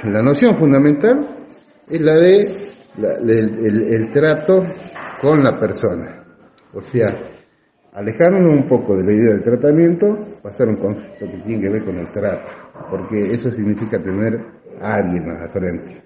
[0.05, 1.47] la, noción fundamental
[1.85, 2.37] es la de
[3.97, 4.63] el trato
[5.21, 6.23] con la persona.
[6.73, 7.38] O sea,
[7.93, 11.69] alejarnos un poco de la idea del tratamiento, pasar a un concepto que tiene que
[11.69, 12.51] ver con el trato,
[12.89, 14.39] porque eso significa tener
[14.81, 16.01] a alguien a la frente,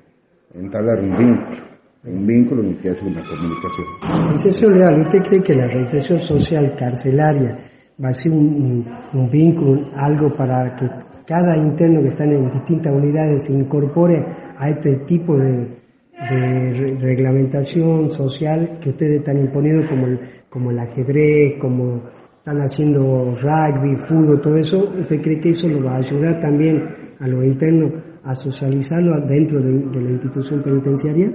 [0.53, 1.57] entablar un vínculo,
[2.05, 4.33] un vínculo en que hace una comunicación.
[4.33, 7.59] Licenciado Leal, ¿usted cree que la reinserción social carcelaria
[8.03, 10.89] va a ser un, vínculo, algo para que
[11.25, 14.25] cada interno que está en distintas unidades se incorpore
[14.57, 15.82] a este tipo de,
[16.19, 22.04] de reglamentación social que ustedes están imponiendo como el, como el ajedrez, como
[22.38, 26.78] están haciendo rugby, fútbol, todo eso, ¿usted cree que eso lo va a ayudar también
[27.19, 31.30] a los internos a socializarlo dentro de, la institución penitenciaria?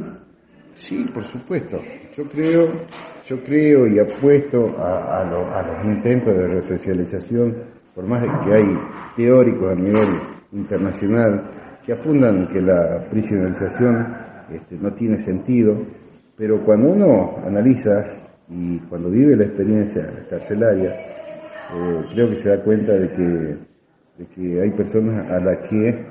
[0.74, 1.78] Sí, por supuesto.
[2.16, 2.86] Yo creo,
[3.26, 7.56] yo creo y apuesto a, a, los intentos de resocialización,
[7.94, 8.66] por más que hay
[9.16, 10.08] teóricos a nivel
[10.52, 15.76] internacional que apuntan que la prisionalización este, no tiene sentido,
[16.36, 18.04] pero cuando uno analiza
[18.48, 24.60] y cuando vive la experiencia carcelaria, eh, creo que se da cuenta de que, que
[24.60, 26.06] hay personas a las que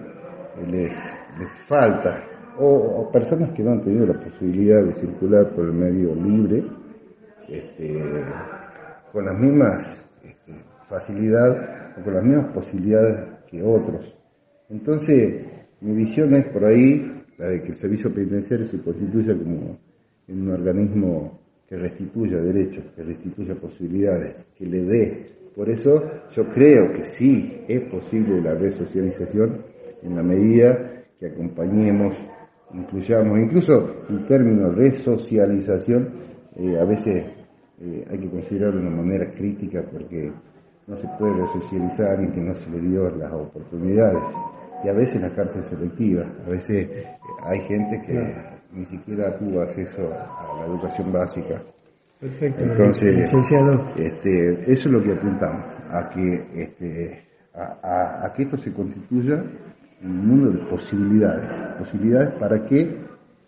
[0.69, 0.93] les,
[1.39, 2.23] les falta
[2.59, 6.63] o, personas que no han tenido la posibilidad de circular por el medio libre
[7.47, 8.03] este,
[9.11, 10.53] con las mismas este,
[10.89, 14.17] facilidad o con las mismas posibilidades que otros.
[14.69, 15.45] Entonces,
[15.81, 19.77] mi visión es por ahí la de que el servicio penitenciario se constituya como
[20.27, 25.25] un organismo que restituya derechos, que restituya posibilidades, que le dé.
[25.55, 29.63] Por eso yo creo que sí es posible la resocialización
[30.01, 32.15] en la medida que acompañemos,
[32.73, 36.13] incluyamos, incluso en términos de resocialización,
[36.55, 37.25] eh, a veces
[37.81, 40.31] eh, hay que considerarlo de una manera crítica porque
[40.87, 44.23] no se puede resocializar alguien que no se le dio las oportunidades.
[44.83, 46.87] Y a veces la cárcel selectiva, a veces
[47.43, 48.35] hay gente que
[48.71, 51.61] ni siquiera tuvo acceso a la educación básica.
[52.19, 52.63] Perfecto.
[52.63, 53.93] Entonces, licenciado.
[53.95, 59.43] Este, eso es lo que apuntamos, a que, este, a, a que esto se constituya
[60.03, 62.97] un mundo de posibilidades, posibilidades para que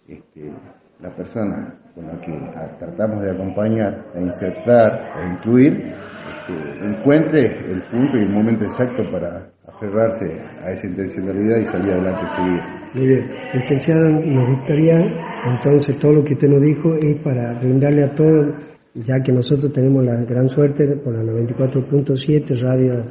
[0.07, 0.51] este,
[0.99, 2.31] la persona con la que
[2.79, 9.03] tratamos de acompañar, a insertar, a incluir, este, encuentre el punto y el momento exacto
[9.11, 10.25] para aferrarse
[10.65, 12.61] a esa intencionalidad y salir adelante seguir.
[12.93, 14.95] Muy bien, licenciado, nos gustaría
[15.53, 18.49] entonces todo lo que usted nos dijo es para brindarle a todos,
[18.95, 23.05] ya que nosotros tenemos la gran suerte por la 94.7 radio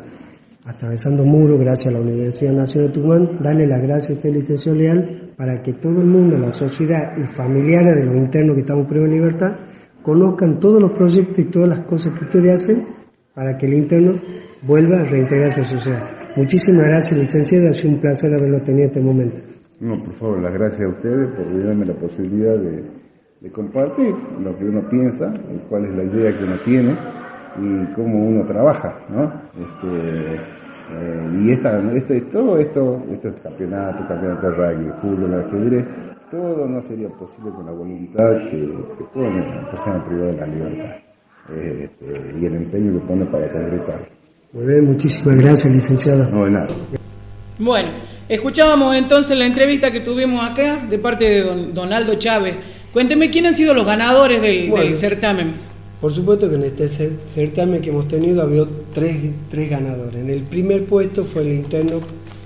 [0.66, 4.76] atravesando muros gracias a la Universidad Nacional de Tucumán, darle las gracias a usted, licenciado
[4.76, 8.86] Leal, para que todo el mundo, la sociedad y familiares de los internos que estamos
[8.86, 9.56] privados de libertad,
[10.02, 12.86] conozcan todos los proyectos y todas las cosas que ustedes hacen
[13.34, 14.20] para que el interno
[14.62, 16.18] vuelva a reintegrarse a la sociedad.
[16.36, 19.40] Muchísimas gracias, licenciado, ha sido un placer haberlo tenido en este momento.
[19.80, 24.64] No, por favor, las gracias a ustedes por darme la posibilidad de, compartir lo que
[24.64, 25.32] uno piensa,
[25.68, 26.98] cuál es la idea que uno tiene
[27.60, 29.24] y cómo uno trabaja, ¿no?
[29.54, 30.34] Este,
[30.90, 35.86] eh, y esta, este, todo esto, estos campeonatos, campeonato de rugby, fútbol, ajedrez,
[36.30, 40.46] todo no sería posible con la voluntad que, que pone la persona privada de la
[40.46, 41.08] libertad
[41.50, 44.17] este, y el empeño que pone para concretar.
[44.52, 46.24] Muy bien, muchísimas gracias, licenciado.
[46.30, 46.74] No, de nada.
[47.58, 47.90] Bueno,
[48.30, 52.54] escuchábamos entonces la entrevista que tuvimos acá de parte de don Donaldo Chávez.
[52.92, 55.52] Cuénteme quién han sido los ganadores del, del certamen.
[56.00, 59.16] Por supuesto que en este certamen que hemos tenido había tres,
[59.50, 60.18] tres ganadores.
[60.18, 62.00] En el primer puesto fue el interno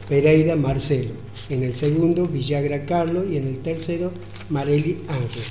[0.08, 1.10] Pereira Marcelo,
[1.50, 4.10] en el segundo Villagra Carlos y en el tercero
[4.50, 5.44] Mareli Ángel.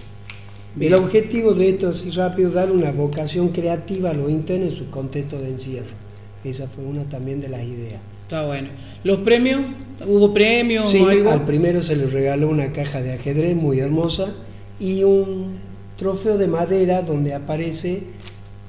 [0.79, 4.89] El objetivo de esto, así rápido, dar una vocación creativa a los internos en su
[4.89, 6.00] contexto de encierro.
[6.43, 8.01] Esa fue una también de las ideas.
[8.23, 8.69] Está bueno.
[9.03, 9.61] ¿Los premios?
[10.05, 14.33] ¿Hubo premios sí, al primero se le regaló una caja de ajedrez muy hermosa
[14.79, 15.59] y un
[15.97, 18.03] trofeo de madera donde aparece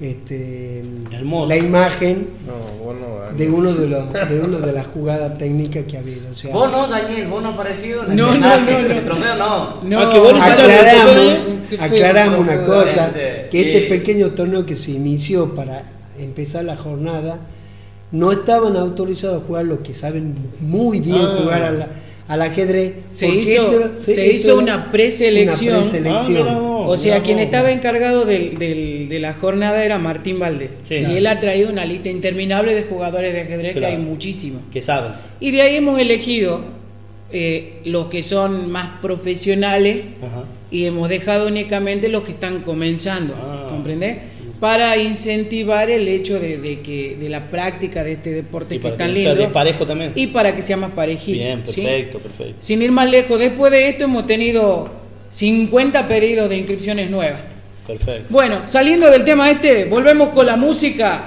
[0.02, 0.82] este,
[1.46, 2.28] la imagen
[3.36, 6.30] de uno de los de uno de las jugadas técnicas que ha habido.
[6.30, 9.82] O sea, vos no, Daniel, vos no aparecido en no, no, no, trofeo no.
[9.82, 10.00] no.
[10.00, 11.46] Ah, aclaramos,
[11.78, 15.84] aclaramos una cosa, que este pequeño torneo que se inició para
[16.18, 17.38] empezar la jornada,
[18.12, 21.38] no estaban autorizados a jugar los que saben muy bien ah.
[21.40, 21.88] jugar a la
[22.28, 22.94] al ajedrez.
[23.06, 25.82] Se hizo, se, hizo una preselección.
[26.06, 30.78] Ah, o sea, quien estaba encargado de la jornada era Martín Valdés.
[30.90, 34.62] y él ha traído una lista interminable de jugadores de ajedrez que hay muchísimos.
[34.72, 35.12] Que saben.
[35.40, 36.60] Y de ahí hemos elegido
[37.32, 40.02] eh, los que son más profesionales
[40.70, 43.34] y hemos dejado únicamente los que están comenzando.
[43.36, 43.66] Ah.
[43.70, 44.18] ¿Comprendés?
[44.62, 49.12] Para incentivar el hecho de, que de la práctica de este deporte que es tan
[49.12, 50.12] lindo sea parejo también.
[50.14, 52.54] y para que sea más parejito bien perfecto perfecto.
[52.60, 54.88] Sin ir más lejos después de esto hemos tenido
[55.30, 57.40] 50 pedidos de inscripciones nuevas.
[57.84, 58.26] Perfecto.
[58.28, 61.22] Bueno saliendo del tema este volvemos con la música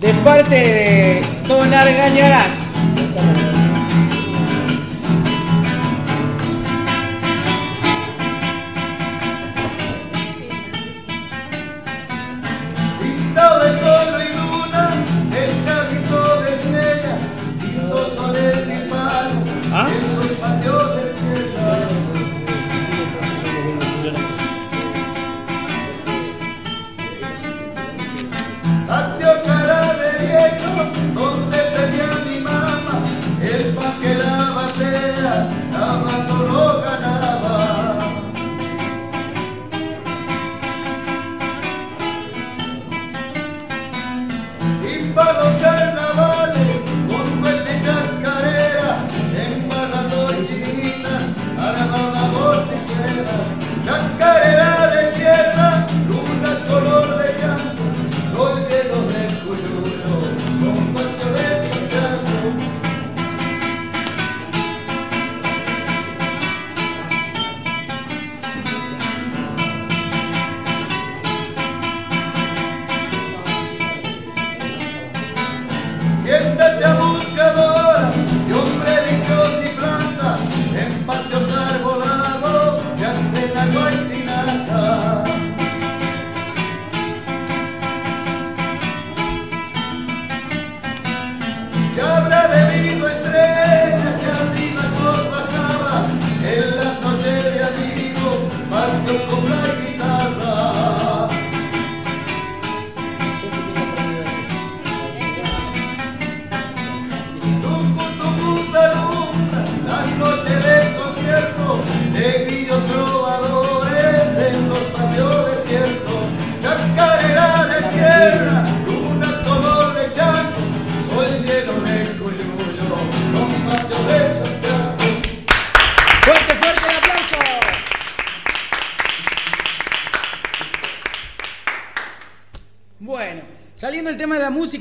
[0.00, 2.72] de parte de Don Argañarás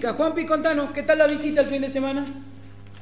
[0.08, 2.26] de la música, Juanpi, contanos, ¿qué tal la visita el fin de semana?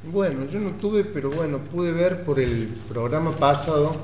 [0.02, 3.96] Bueno, yo no tuve, pero bueno, pude ver por el programa pasado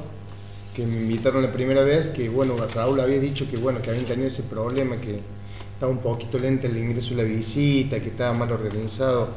[0.74, 4.06] que me invitaron la primera vez, que bueno, Raúl había dicho que bueno, que habían
[4.06, 5.20] tenido ese problema, que
[5.74, 9.28] estaba un poquito lento el ingreso y la visita, que estaba mal organizado,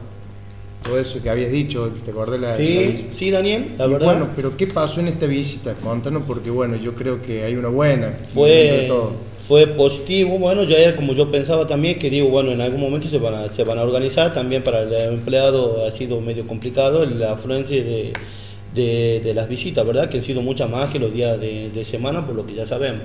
[0.84, 3.14] todo eso que habías dicho, ¿te acordás la, la Sí, visita?
[3.14, 4.06] sí, Daniel, la Y verdad.
[4.06, 5.76] Bueno, pero ¿qué pasó en esta visita?
[5.76, 8.08] Contanos porque bueno, yo creo que hay una buena.
[8.34, 9.14] dentro de fue, todo.
[9.48, 13.08] Fue positivo, bueno, ya era como yo pensaba también, que digo, bueno, en algún momento
[13.10, 17.06] se van a, se van a organizar, también para el empleado ha sido medio complicado
[17.06, 18.14] la afluencia de,
[18.74, 20.10] de, de las visitas, ¿verdad?
[20.10, 22.66] Que han sido muchas más que los días de, de semana, por lo que ya
[22.66, 23.04] sabemos,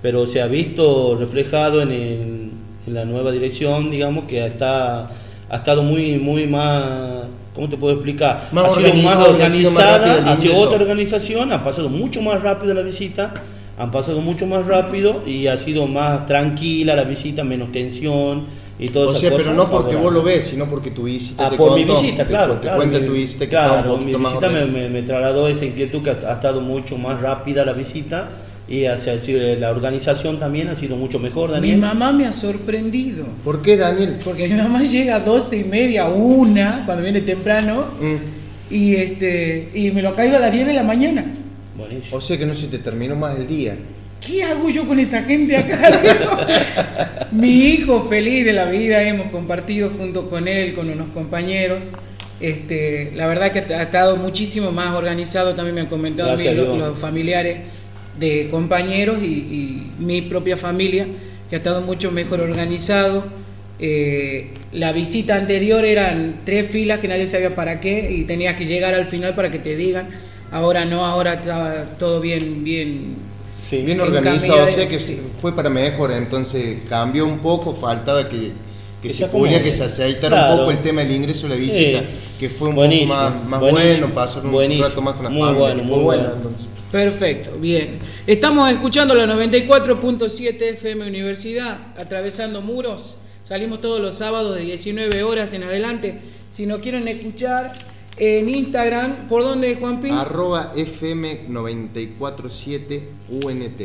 [0.00, 2.50] pero se ha visto reflejado en, el-
[2.86, 5.10] en la nueva dirección, digamos, que está,
[5.48, 7.26] ha estado muy, muy más...
[7.54, 8.48] ¿Cómo te puedo explicar?
[8.50, 12.22] Más ha sido más ha sido organizada, el ha sido otra organización, ha pasado mucho
[12.22, 13.34] más rápido la visita,
[13.78, 18.44] han pasado mucho más rápido y ha sido más tranquila la visita, menos tensión
[18.78, 19.46] y todo O esas sea, cosas.
[19.46, 20.14] pero no porque vos favorables.
[20.14, 22.54] lo ves, sino porque tu visita Ah, te por mi contó, visita, te- claro.
[22.54, 24.88] Te claro, cuenta mi- tu visita que un claro, poquito mi más visita me, me,
[24.88, 28.28] me trasladó esa inquietud que ha, ha estado mucho más rápida la visita
[28.68, 29.14] y hacia,
[29.58, 31.78] la organización también ha sido mucho mejor, Mi Daniel.
[31.78, 33.24] mamá me ha sorprendido.
[33.44, 34.16] ¿Por qué, Daniel?
[34.24, 38.16] Porque mi mamá llega a 12 y media, una, cuando viene temprano, Mm.
[38.74, 41.24] y este y me lo ha caído a las 10 de la mañana.
[41.76, 42.16] Buenísimo.
[42.16, 43.76] O sea que no se te terminó más el día.
[44.24, 47.28] ¿Qué hago yo con esa gente acá?
[47.32, 51.80] Mi hijo feliz de la vida, hemos compartido junto con él, con unos compañeros.
[52.40, 56.42] Este, la verdad que ha estado muchísimo más organizado, también me han comentado a mí
[56.44, 56.88] Gracias a lo- Dios.
[56.88, 57.58] los, familiares
[58.18, 61.06] de compañeros y, y mi propia familia,
[61.48, 63.24] que ha estado mucho mejor organizado.
[63.78, 68.66] Eh, la visita anterior eran tres filas que nadie sabía para qué y tenías que
[68.66, 70.08] llegar al final para que te digan.
[70.52, 73.16] Ahora no, ahora estaba todo bien, bien
[73.60, 73.76] Sí.
[73.82, 75.20] Bien En organizado, o sea que sí.
[75.40, 78.50] fue para mejor, entonces cambió un poco, faltaba que,
[79.00, 79.62] que Que se acomode.
[79.62, 80.52] que se aceitara Claro.
[80.54, 82.06] un poco el tema del ingreso y la visita, Sí.
[82.40, 84.88] que fue un Buenísimo, poco más, bueno, pasó un buenísimo.
[84.88, 86.36] rato más con la Muy familia, bueno, muy bueno, bueno.
[86.38, 86.68] entonces.
[86.90, 87.98] Perfecto, bien.
[88.26, 93.14] Estamos escuchando la 94.7 FM Universidad, atravesando muros.
[93.44, 96.18] Salimos todos los sábados de 19 horas en adelante.
[96.50, 97.72] Si nos quieren escuchar
[98.24, 100.10] en Instagram, ¿por dónde, Juanpi?
[100.10, 103.80] Arroba FM947 UNT.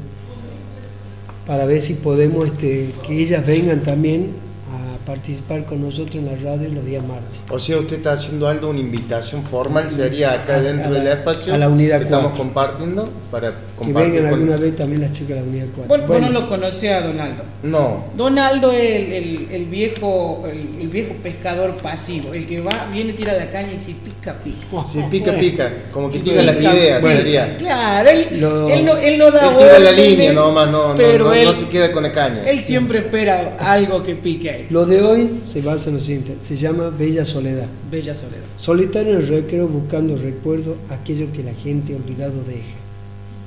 [1.49, 4.33] para ver si podemos este, que ellas vengan también
[4.71, 7.41] a participar con nosotros en la radio los días martes.
[7.51, 11.55] O sea, usted está haciendo algo, una invitación formal, sería acá dentro la- del espacio
[11.55, 13.55] a la unidad que estamos compartiendo para
[13.87, 15.87] Que vengan con- alguna vez también las chicas de la unidad 4.
[15.89, 17.43] Bueno, vos no lo conocés a Donaldo.
[17.63, 22.89] No, Donaldo es el, el- el viejo el, el viejo pescador pasivo, el que va,
[22.93, 24.85] viene, tira la caña y si pica, pica.
[24.91, 25.39] si pica, Bueno.
[25.41, 27.57] pica, como que Sí, tira las ideas, bueno, sería.
[27.57, 30.95] Claro, él, Lo- él no, él no da Él tira la línea nomás, no, no,
[30.95, 32.49] pero no, él, no se queda con la caña.
[32.49, 34.67] él siempre espera algo que pique ahí.
[34.71, 37.67] Lo de hoy se basa en lo siguiente, se llama Bella Soledad.
[37.91, 38.43] Bella soledad.
[38.59, 42.78] Solitario en el recreo buscando recuerdo aquello que la gente olvidado deja.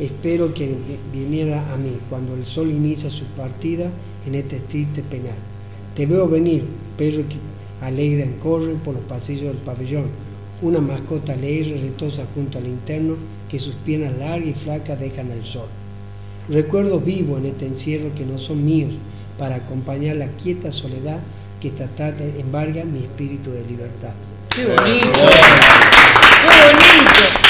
[0.02, 0.76] Espero que
[1.14, 3.92] viniera a mí cuando el sol inicia su partida
[4.26, 5.36] en este triste penal.
[5.96, 6.64] Te veo venir,
[6.98, 7.36] perro que
[7.86, 10.06] alegra en corre por los pasillos del pabellón.
[10.64, 13.14] una mascota alegre retosa junto al interno
[13.50, 15.68] que sus piernas largas y flacas dejan al sol.
[16.50, 18.94] Recuerdo vivo en este encierro que no son míos
[19.38, 21.20] para acompañar la quieta soledad
[21.60, 24.14] que esta tarde embarga mi espíritu de libertad.
[24.50, 25.12] ¡Qué bonito!
[26.42, 27.41] ¡Qué bonito!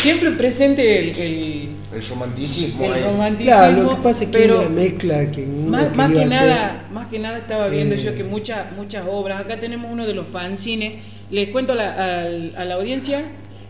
[0.00, 2.84] Siempre, presente el, el, el romanticismo.
[2.84, 3.56] El romanticismo.
[3.56, 7.06] Claro, lo que pasa es que pero una mezcla que más, más que nada, más
[7.08, 8.14] que nada estaba viendo yo eh.
[8.14, 9.40] que muchas muchas obras.
[9.40, 10.94] Acá tenemos uno de los fanzines.
[11.30, 12.22] Les cuento a la,
[12.56, 13.24] a la audiencia.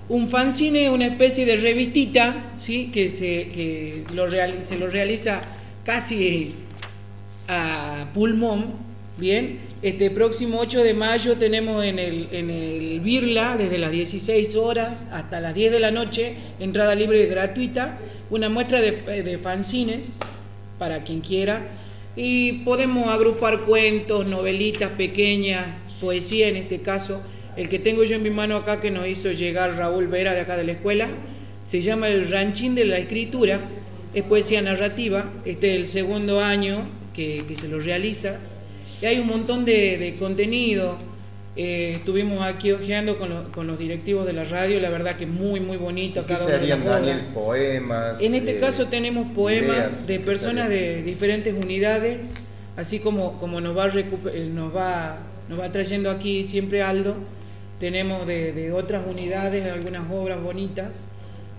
[0.08, 2.90] Un fanzine es una especie de revistita, ¿sí?
[2.92, 4.28] que, se, que lo
[4.60, 5.40] se lo realiza
[5.84, 6.52] casi
[7.46, 8.72] a pulmón,
[9.18, 9.60] ¿bien?
[9.82, 15.06] Este próximo 8 de mayo tenemos en el, en el Birla, desde las 16 horas
[15.10, 17.96] hasta las 10 de la noche, entrada libre y gratuita,
[18.28, 20.10] una muestra de, de fanzines
[20.78, 21.62] para quien quiera.
[22.14, 25.68] Y podemos agrupar cuentos, novelitas pequeñas,
[25.98, 27.22] poesía en este caso.
[27.56, 30.40] El que tengo yo en mi mano acá que nos hizo llegar Raúl Vera de
[30.40, 31.08] acá de la escuela,
[31.64, 33.60] se llama El Ranchín de la Escritura,
[34.12, 38.40] es poesía narrativa, este es el segundo año que, que se lo realiza
[39.06, 40.96] hay un montón de, contenido.
[41.56, 45.76] Eh, estuvimos aquí ojeando con, los directivos de la radio, la verdad que muy, muy
[45.76, 46.24] bonito.
[46.24, 48.20] ¿Qué serían, Daniel, poemas?
[48.20, 52.18] En este eh, caso tenemos poemas de personas de diferentes unidades,
[52.76, 57.16] así como, como nos, va eh, nos, va, nos va trayendo aquí siempre Aldo,
[57.80, 60.92] tenemos de, de otras unidades algunas obras bonitas.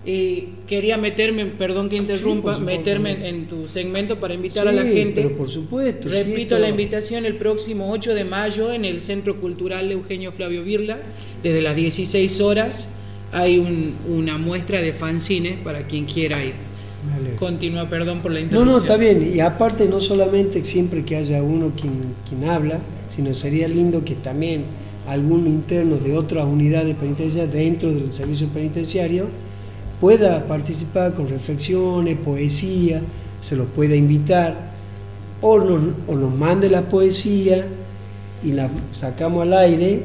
[0.04, 5.22] Y quería meterme, perdón que interrumpa, meterme en, tu segmento para invitar a la gente.
[5.22, 6.08] Pero por supuesto.
[6.08, 10.98] Repito la invitación el próximo 8 de mayo en el Centro Cultural Eugenio Flavio Virla,
[11.42, 12.88] desde las 16 horas.
[13.30, 13.58] Hay
[14.08, 16.52] una muestra de fanzines para quien quiera ir.
[17.38, 18.66] Continúa, perdón por la interrupción.
[18.66, 19.32] No, no, está bien.
[19.34, 24.14] Y aparte, no solamente siempre que haya uno quien, quien habla, sino sería lindo que
[24.14, 24.64] también
[25.06, 29.26] algún interno de otras unidades penitenciarias dentro del servicio penitenciario
[30.02, 33.00] pueda participar con reflexiones, poesía,
[33.40, 34.72] se lo pueda invitar,
[35.40, 37.64] o nos, mande la poesía
[38.42, 40.02] y la sacamos al aire,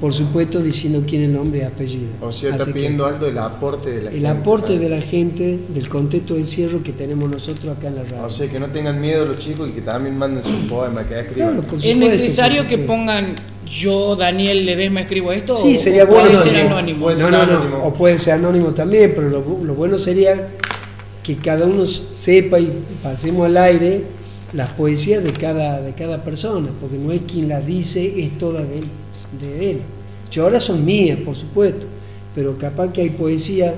[0.00, 2.08] por supuesto diciendo quién es el nombre y apellido.
[2.20, 4.18] O sea, está pidiendo algo del aporte de la gente.
[4.18, 8.02] El aporte de la gente, del contexto de encierro que tenemos nosotros acá en la
[8.02, 8.24] radio.
[8.24, 11.20] O sea, que no tengan miedo los chicos y que también manden su poema, que
[11.20, 11.64] escriban.
[11.82, 13.34] es necesario que pongan
[13.66, 15.56] yo, Daniel Ledesma, escribo esto?
[15.56, 16.28] Sí, sería bueno.
[16.30, 17.10] Puede ser anónimo.
[17.10, 19.42] no, no, no, o puede ser anónimo también, pero lo,
[19.74, 20.48] bueno sería
[21.22, 22.70] que cada uno sepa y
[23.02, 24.04] pasemos al aire
[24.52, 28.62] las poesías de cada, de cada persona, porque no es quien las dice, es toda
[28.62, 28.84] de él,
[29.40, 29.80] de él.
[30.30, 31.86] Yo ahora son mías, por supuesto,
[32.34, 33.74] pero capaz que hay poesía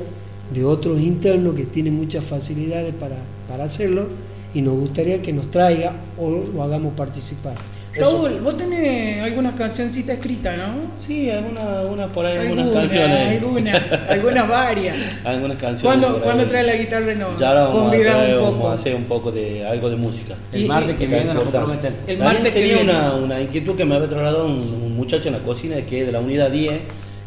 [0.52, 3.16] de otros internos que tienen muchas facilidades para,
[3.48, 4.06] para hacerlo
[4.54, 7.56] y nos gustaría que nos traiga o lo hagamos participar.
[7.98, 10.90] Raúl, vos tenés algunas cancioncitas escritas, ¿no?
[10.98, 13.42] Sí, algunas por ahí, algunas, canciones.
[13.42, 14.96] Algunas, algunas varias.
[15.24, 15.82] algunas canciones.
[15.82, 17.38] ¿Cuándo, ¿cuándo trae la guitarra no?
[17.38, 18.70] Ya vamos, a, un poco.
[18.70, 20.34] hacer un poco de algo de música.
[20.52, 21.98] El martes que viene nos comprometemos.
[22.06, 25.34] El martes que tenía Una, una inquietud que me había trasladado un, un, muchacho en
[25.34, 26.80] la cocina que es de la unidad 10,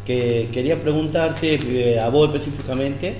[0.04, 3.14] que quería preguntarte eh, a vos específicamente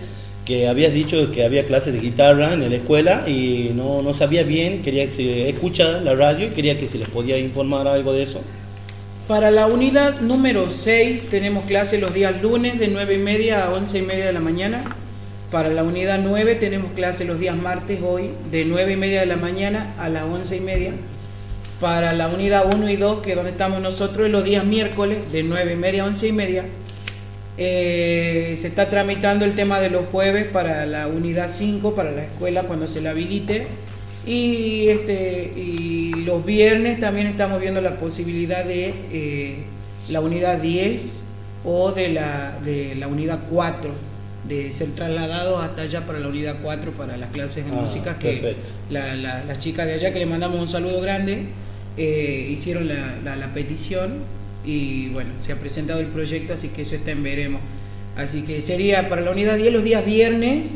[0.51, 4.43] que habías dicho que había clases de guitarra en la escuela y no, no sabía
[4.43, 8.13] bien, quería que se escucha la radio y quería que se les podía informar algo
[8.13, 8.43] de eso.
[9.29, 13.73] Para la unidad número 6 tenemos clases los días lunes de 9 y media a
[13.73, 14.83] 11 y media de la mañana.
[15.53, 19.27] Para la unidad 9 tenemos clases los días martes hoy de 9 y media de
[19.27, 20.93] la mañana a las 11 y media.
[21.81, 25.45] Para la unidad 1 y 2, que es donde estamos nosotros, los días miércoles de
[25.45, 26.65] 9 y media a 11 y media.
[27.63, 32.23] Eh, se está tramitando el tema de los jueves para la unidad 5, para la
[32.23, 33.67] escuela cuando se la habilite.
[34.27, 39.65] Y, este, y los viernes también estamos viendo la posibilidad de eh,
[40.09, 41.23] la unidad 10
[41.67, 43.91] o de la, de la unidad 4,
[44.49, 48.19] de ser trasladado hasta allá para la unidad 4 para las clases de ah, música
[48.19, 48.57] que
[48.89, 51.49] las chicas de allá, que le mandamos un saludo grande,
[51.99, 56.95] eh, hicieron la, la petición y bueno, se ha presentado el proyecto, así que eso
[56.95, 57.61] está en veremos.
[58.17, 60.75] Así que sería para la unidad 10 los días viernes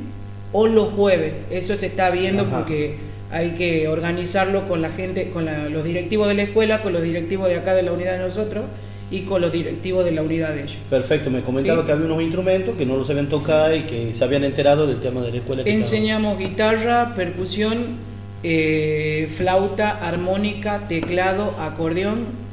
[0.53, 1.47] o los jueves.
[1.51, 2.97] Eso se está viendo porque
[3.31, 7.49] hay que organizarlo con la gente, con los directivos de la escuela, con los directivos
[7.49, 8.65] de acá de la unidad de nosotros
[9.11, 10.79] y con los directivos de la unidad de ellos.
[10.89, 14.25] Perfecto, me comentaba que había unos instrumentos que no los habían tocado y que se
[14.25, 15.63] habían enterado del tema de la escuela.
[15.67, 17.97] Enseñamos guitarra, percusión,
[18.43, 22.44] eh, flauta, armónica, teclado, acordeón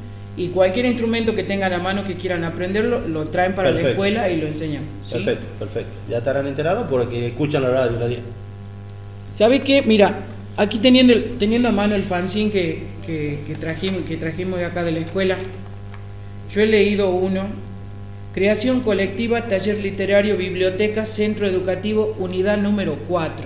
[0.42, 4.28] y cualquier instrumento que tengan a mano que quieran aprenderlo, lo traen para la escuela
[4.28, 4.84] y lo enseñan.
[5.10, 5.92] Perfecto, perfecto.
[6.10, 8.20] Ya estarán enterados porque escuchan la radio la día.
[9.34, 9.84] ¿Sabe qué?
[9.84, 10.22] Mira,
[10.58, 14.94] aquí teniendo, teniendo a mano el fanzine que, que, trajimos, que trajimos de acá de
[14.94, 15.38] la escuela,
[16.50, 17.44] yo he leído uno
[18.34, 23.46] Creación colectiva, taller literario, biblioteca, centro educativo, unidad número 4.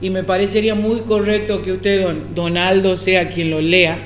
[0.00, 3.96] Y me parecería muy correcto que usted, don Donaldo, sea quien lo lea.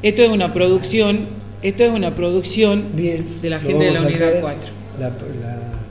[0.00, 1.26] Esto es una producción,
[1.62, 4.60] esto es una producción de la gente de la unidad 4.
[5.00, 5.12] La,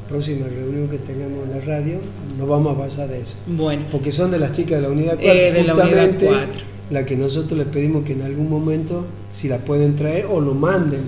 [0.10, 1.96] próxima reunión que tengamos en la radio,
[2.38, 3.38] nos vamos a basar de eso.
[3.48, 3.84] Bueno.
[3.90, 5.32] Porque son de las chicas de la unidad 4.
[5.32, 6.46] Eh, de la unidad 4.
[6.90, 10.54] La que nosotros les pedimos que en algún momento, si la pueden traer o lo
[10.54, 11.04] manden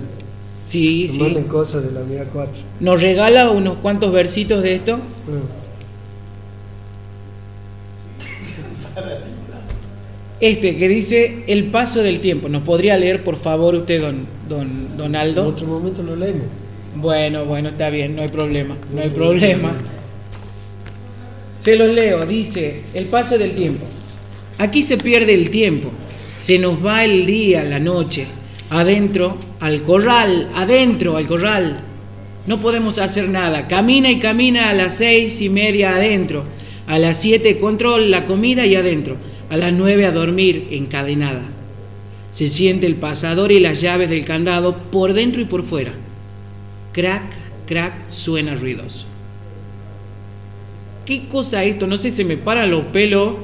[0.64, 1.18] Sí, sí.
[1.18, 2.52] manden cosas de la unidad 4.
[2.80, 4.94] ¿Nos regala unos cuantos versitos de esto?
[4.94, 5.63] Ah.
[10.44, 12.50] Este que dice El paso del tiempo.
[12.50, 15.40] ¿Nos podría leer, por favor, usted, don, don Donaldo?
[15.40, 16.44] En otro momento lo leemos.
[16.96, 19.72] Bueno, bueno, está bien, no hay problema, no hay problema.
[21.58, 23.86] Se los leo, dice, el paso del tiempo.
[24.58, 25.90] Aquí se pierde el tiempo,
[26.36, 28.26] se nos va el día, la noche,
[28.68, 31.78] adentro al corral, adentro al corral.
[32.46, 33.66] No podemos hacer nada.
[33.66, 36.44] Camina y camina a las seis y media adentro.
[36.86, 39.16] A las siete control, la comida y adentro.
[39.50, 41.42] A las nueve a dormir, encadenada.
[42.30, 45.92] Se siente el pasador y las llaves del candado por dentro y por fuera.
[46.92, 47.22] Crack,
[47.66, 49.06] crack, suena ruidoso.
[51.06, 51.86] ¿Qué cosa esto?
[51.86, 53.34] No sé, se me paran los pelos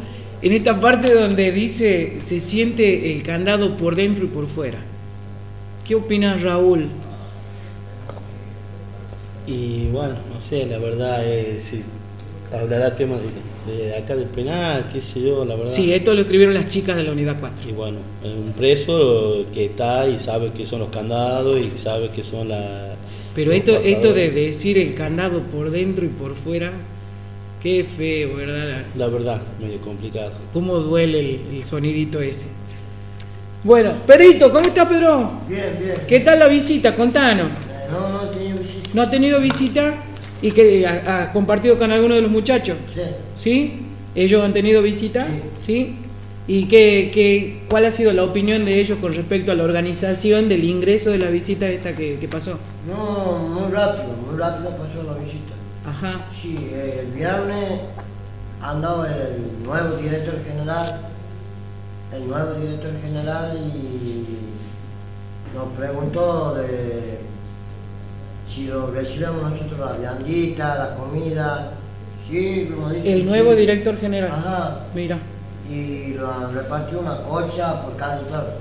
[0.43, 4.79] en esta parte donde dice se siente el candado por dentro y por fuera.
[5.87, 6.89] ¿Qué opinas, Raúl?
[9.47, 11.73] Y bueno, no sé, la verdad es,
[12.53, 13.29] hablará temas de,
[13.97, 15.73] acá del penal, qué sé yo, la verdad.
[15.73, 17.69] Sí, esto lo escribieron las chicas de la unidad 4.
[17.69, 22.25] Y bueno, un preso que está y sabe que son los candados y sabe que
[22.25, 22.97] son las...
[23.35, 26.73] Pero esto, esto de decir el candado por dentro y por fuera,
[27.63, 28.85] qué feo, ¿verdad?
[28.97, 30.33] La verdad, medio complicado.
[30.53, 32.47] ¿Cómo duele el, el sonidito ese?
[33.63, 35.33] Bueno, Pedrito, ¿cómo está Pedro?
[35.49, 35.95] Bien, bien.
[36.09, 36.95] ¿Qué tal la visita?
[36.97, 37.49] Contanos.
[37.91, 38.91] no, no he tenido visita.
[38.95, 39.95] ¿No ha tenido visita?
[40.43, 42.77] ¿Y que ha, compartido con alguno de los muchachos?
[42.95, 43.01] Sí.
[43.35, 43.83] ¿Sí?
[44.15, 45.27] ¿Ellos han tenido visita?
[45.59, 45.97] Sí.
[46.47, 50.49] ¿Y qué, qué, cuál ha sido la opinión de ellos con respecto a la organización
[50.49, 52.59] del ingreso de la visita esta que, pasó?
[52.89, 55.55] No, muy rápido, muy rápido pasó la visita.
[55.87, 56.27] Ajá.
[56.41, 57.81] Sí, el viernes
[58.61, 61.11] ha andado el nuevo director general
[62.13, 64.27] el nuevo director general y
[65.55, 67.21] nos preguntó de
[68.53, 71.73] si lo recibimos nosotros la viandita, la comida.
[72.29, 74.31] Sí, como dice, El nuevo director general.
[74.33, 74.81] Ajá.
[74.95, 75.19] Mira.
[75.71, 78.57] Y lo repartió una cocha por cada lugar.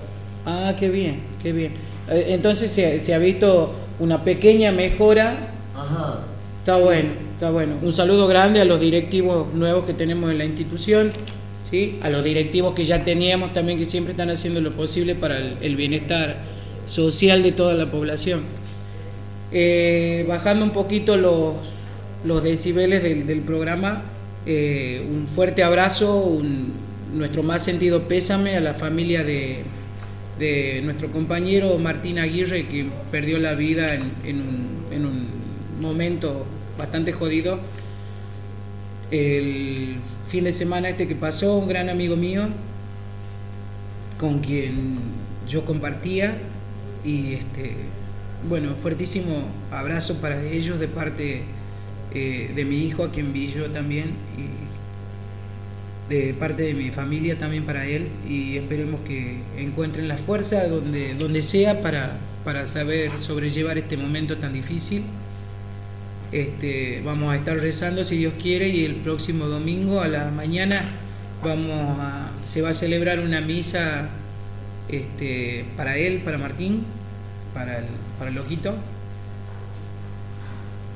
[0.45, 1.73] Ah, qué bien, qué bien.
[2.07, 5.35] Eh, entonces se, se ha visto una pequeña mejora.
[5.75, 6.19] Ajá.
[6.59, 7.75] Está bueno, está bueno.
[7.81, 11.11] Un saludo grande a los directivos nuevos que tenemos en la institución
[12.01, 15.75] a los directivos que ya teníamos también que siempre están haciendo lo posible para el,
[15.75, 16.37] bienestar
[16.87, 18.41] social de toda la población.
[19.51, 21.55] Eh, bajando un poquito los,
[22.23, 24.03] los decibeles del, programa,
[24.45, 26.39] eh, un fuerte abrazo,
[27.13, 29.63] nuestro más sentido pésame a la familia de,
[30.83, 35.27] nuestro compañero Martín Aguirre, que perdió la vida en, un,
[35.81, 36.45] momento
[36.77, 37.59] bastante jodido.
[39.11, 39.95] El
[40.27, 42.47] fin de semana este que pasó, un gran amigo mío
[44.19, 44.99] con quien
[45.47, 46.37] yo compartía
[47.03, 47.75] y este
[48.47, 51.43] bueno, fuertísimo abrazo para ellos de parte
[52.13, 54.69] eh, de mi hijo a quien vi yo también y
[56.09, 61.13] de parte de mi familia también para él y esperemos que encuentren la fuerza donde,
[61.13, 65.03] donde sea para, para saber sobrellevar este momento tan difícil.
[66.31, 70.83] Este, vamos a estar rezando si Dios quiere y el próximo domingo a la mañana
[71.43, 74.09] vamos a, se va a celebrar una misa
[74.89, 76.83] este, para él, para Martín,
[77.53, 77.85] para el,
[78.17, 78.73] para el loquito.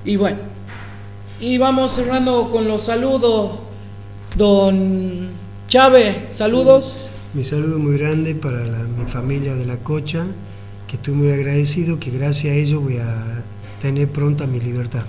[0.05, 0.37] Y bueno,
[1.39, 3.59] y vamos cerrando con los saludos.
[4.35, 5.29] Don
[5.67, 7.07] Chávez, saludos.
[7.33, 10.25] Mi saludo muy grande para mi familia de la Cocha,
[10.87, 13.43] que estoy muy agradecido, que gracias a ellos voy a
[13.81, 15.03] tener pronta mi libertad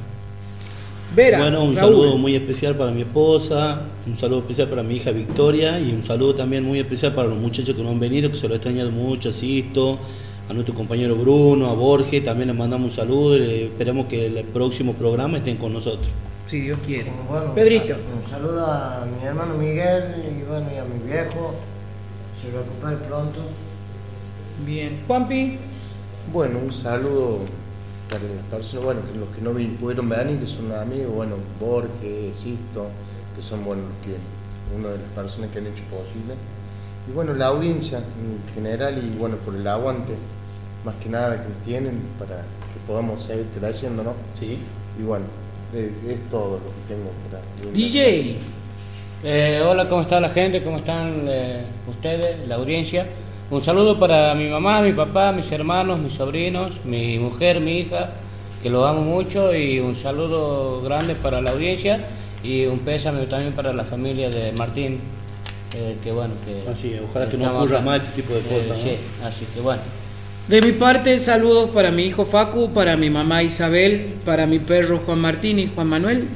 [1.15, 5.79] bueno, un saludo muy especial para mi esposa, un saludo especial para mi hija Victoria
[5.79, 8.49] y un saludo también muy especial para los muchachos que no han venido, que se
[8.49, 9.99] lo he extrañado mucho, Sisto,
[10.49, 14.45] a nuestro compañero Bruno, a Borges, también les mandamos un saludo y esperemos que el
[14.45, 16.09] próximo programa estén con nosotros.
[16.47, 17.11] Si Dios quiere.
[17.55, 17.95] Pedrito.
[17.95, 20.05] Un saludo a mi hermano Miguel
[20.39, 21.55] y, bueno, y a mi viejo,
[22.41, 23.41] se recupere pronto.
[24.67, 25.01] Bien.
[25.07, 25.59] Juanpi.
[26.33, 27.41] Bueno, un saludo
[28.11, 32.89] las personas, bueno, los que no pudieron venir, que son amigos, bueno, Borges, Sisto,
[33.35, 34.17] que son bueno, que,
[34.77, 36.35] una de las personas que han hecho posible.
[37.09, 40.15] Y bueno, la audiencia en general y bueno, por el aguante,
[40.85, 44.15] más que nada que tienen para que podamos seguir creciendo, ¿no?
[44.39, 44.59] Sí.
[44.99, 45.27] Y bueno,
[45.75, 47.73] eh, es todo lo que tengo para...
[47.73, 48.37] DJ.
[49.23, 50.63] Eh, hola, ¿cómo está la gente?
[50.63, 53.07] ¿Cómo están eh, ustedes, la audiencia?
[53.51, 58.11] Un saludo para mi mamá, mi papá, mis hermanos, mis sobrinos, mi mujer, mi hija,
[58.63, 62.05] que lo amo mucho y un saludo grande para la audiencia
[62.43, 65.01] y un pésame también para la familia de Martín,
[65.75, 66.71] eh, que bueno, que...
[66.71, 67.85] Así, ojalá que no ocurra acá.
[67.85, 68.79] más este tipo de Eh, cosas.
[68.79, 68.83] ¿no?
[68.83, 69.83] Sí, así que bueno.
[70.49, 75.01] De mi parte, saludos para mi hijo Facu, para mi mamá Isabel, para mi perro
[75.07, 76.29] Juan Martín y Juan Manuel.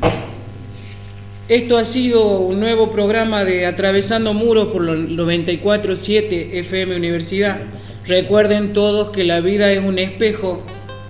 [1.49, 7.59] Esto ha sido un nuevo programa de Atravesando Muros por los 94.7 FM Universidad.
[8.07, 10.63] Recuerden todos que la vida es un espejo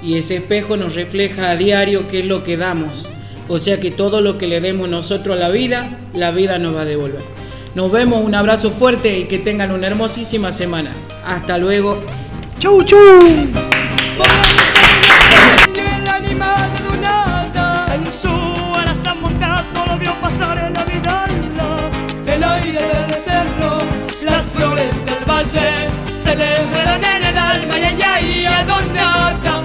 [0.03, 3.07] y ese espejo nos refleja a diario qué es lo que damos.
[3.49, 6.77] O sea que todo lo que le demos nosotros a la vida, la vida nos
[6.77, 7.38] va a devolver.
[7.79, 10.93] Nos vemos, un abrazo fuerte y que tengan una hermosísima semana.
[11.25, 12.03] Hasta luego.
[12.59, 12.99] ¡Chau, chau!
[22.27, 23.79] el aire del cerro,
[24.25, 25.89] las flores del valle
[26.21, 29.58] Se le en el alma y ay, ay, a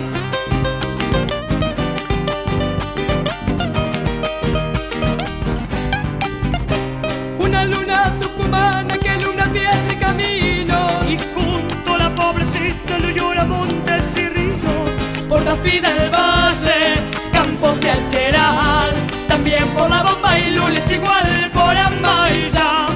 [15.54, 16.96] Por la vida del valle,
[17.32, 18.92] campos de Alcheral
[19.28, 22.88] También por la bomba y lules igual por Amaya.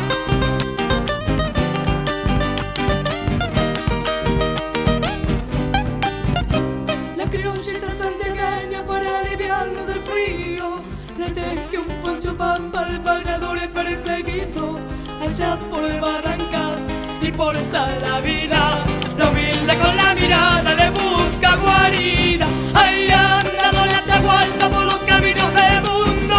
[7.15, 10.81] La criollita santiagueña para aliviarlo del frío
[11.19, 14.79] Le teje un poncho pampa al pagador perseguido
[15.21, 16.81] Allá por Barrancas
[17.21, 22.47] y por Salavida Lo humilde con la mirada le busca guarida.
[22.73, 26.37] Ahí anda Don Atahualpa por los caminos del mundo.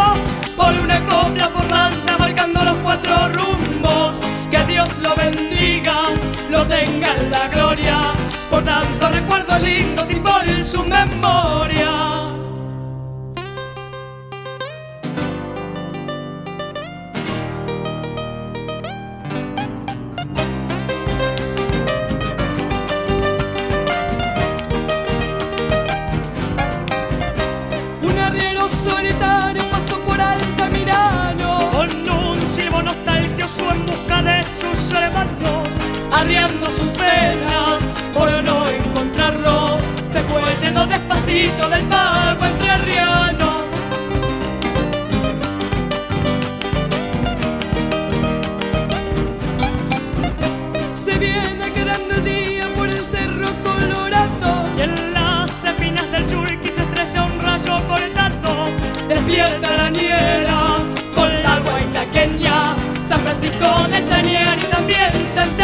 [0.56, 4.20] Por una copla por lanza marcando los cuatro rumbos.
[4.50, 5.96] Que Dios lo bendiga,
[6.50, 7.96] lo tenga en la gloria.
[8.50, 11.57] Por tanto recuerdos lindos y por su memoria
[41.38, 43.64] despacito del pago entrerriano
[50.94, 54.68] Se viene grande día por el cerro colorado.
[54.76, 58.68] Y en las espinas del churqui se estrella un rayo cortando
[59.08, 60.76] Despierta la niera
[61.14, 62.74] con la agua y chaqueña
[63.04, 65.57] San Francisco de Chanier y también Santa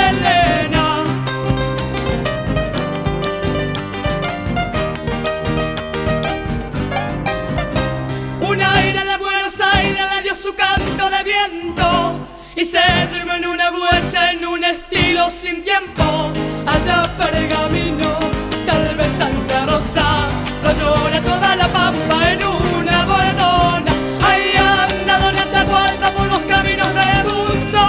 [12.74, 16.32] se durmió en una huella en un estilo sin tiempo.
[16.66, 18.10] Allá pergamino,
[18.66, 20.06] tal vez Santa Rosa,
[20.64, 22.40] lo llora toda la pampa en
[22.78, 23.92] una bordona.
[24.28, 27.80] Ahí anda Don Atahualpa por los caminos del mundo,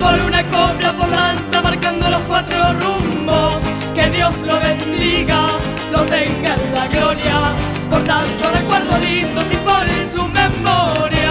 [0.00, 3.60] por una copla por lanza marcando los cuatro rumbos.
[3.94, 5.40] Que Dios lo bendiga,
[5.90, 7.36] lo tenga en la gloria,
[7.90, 11.21] por tanto recuerdos lindos y por su memoria.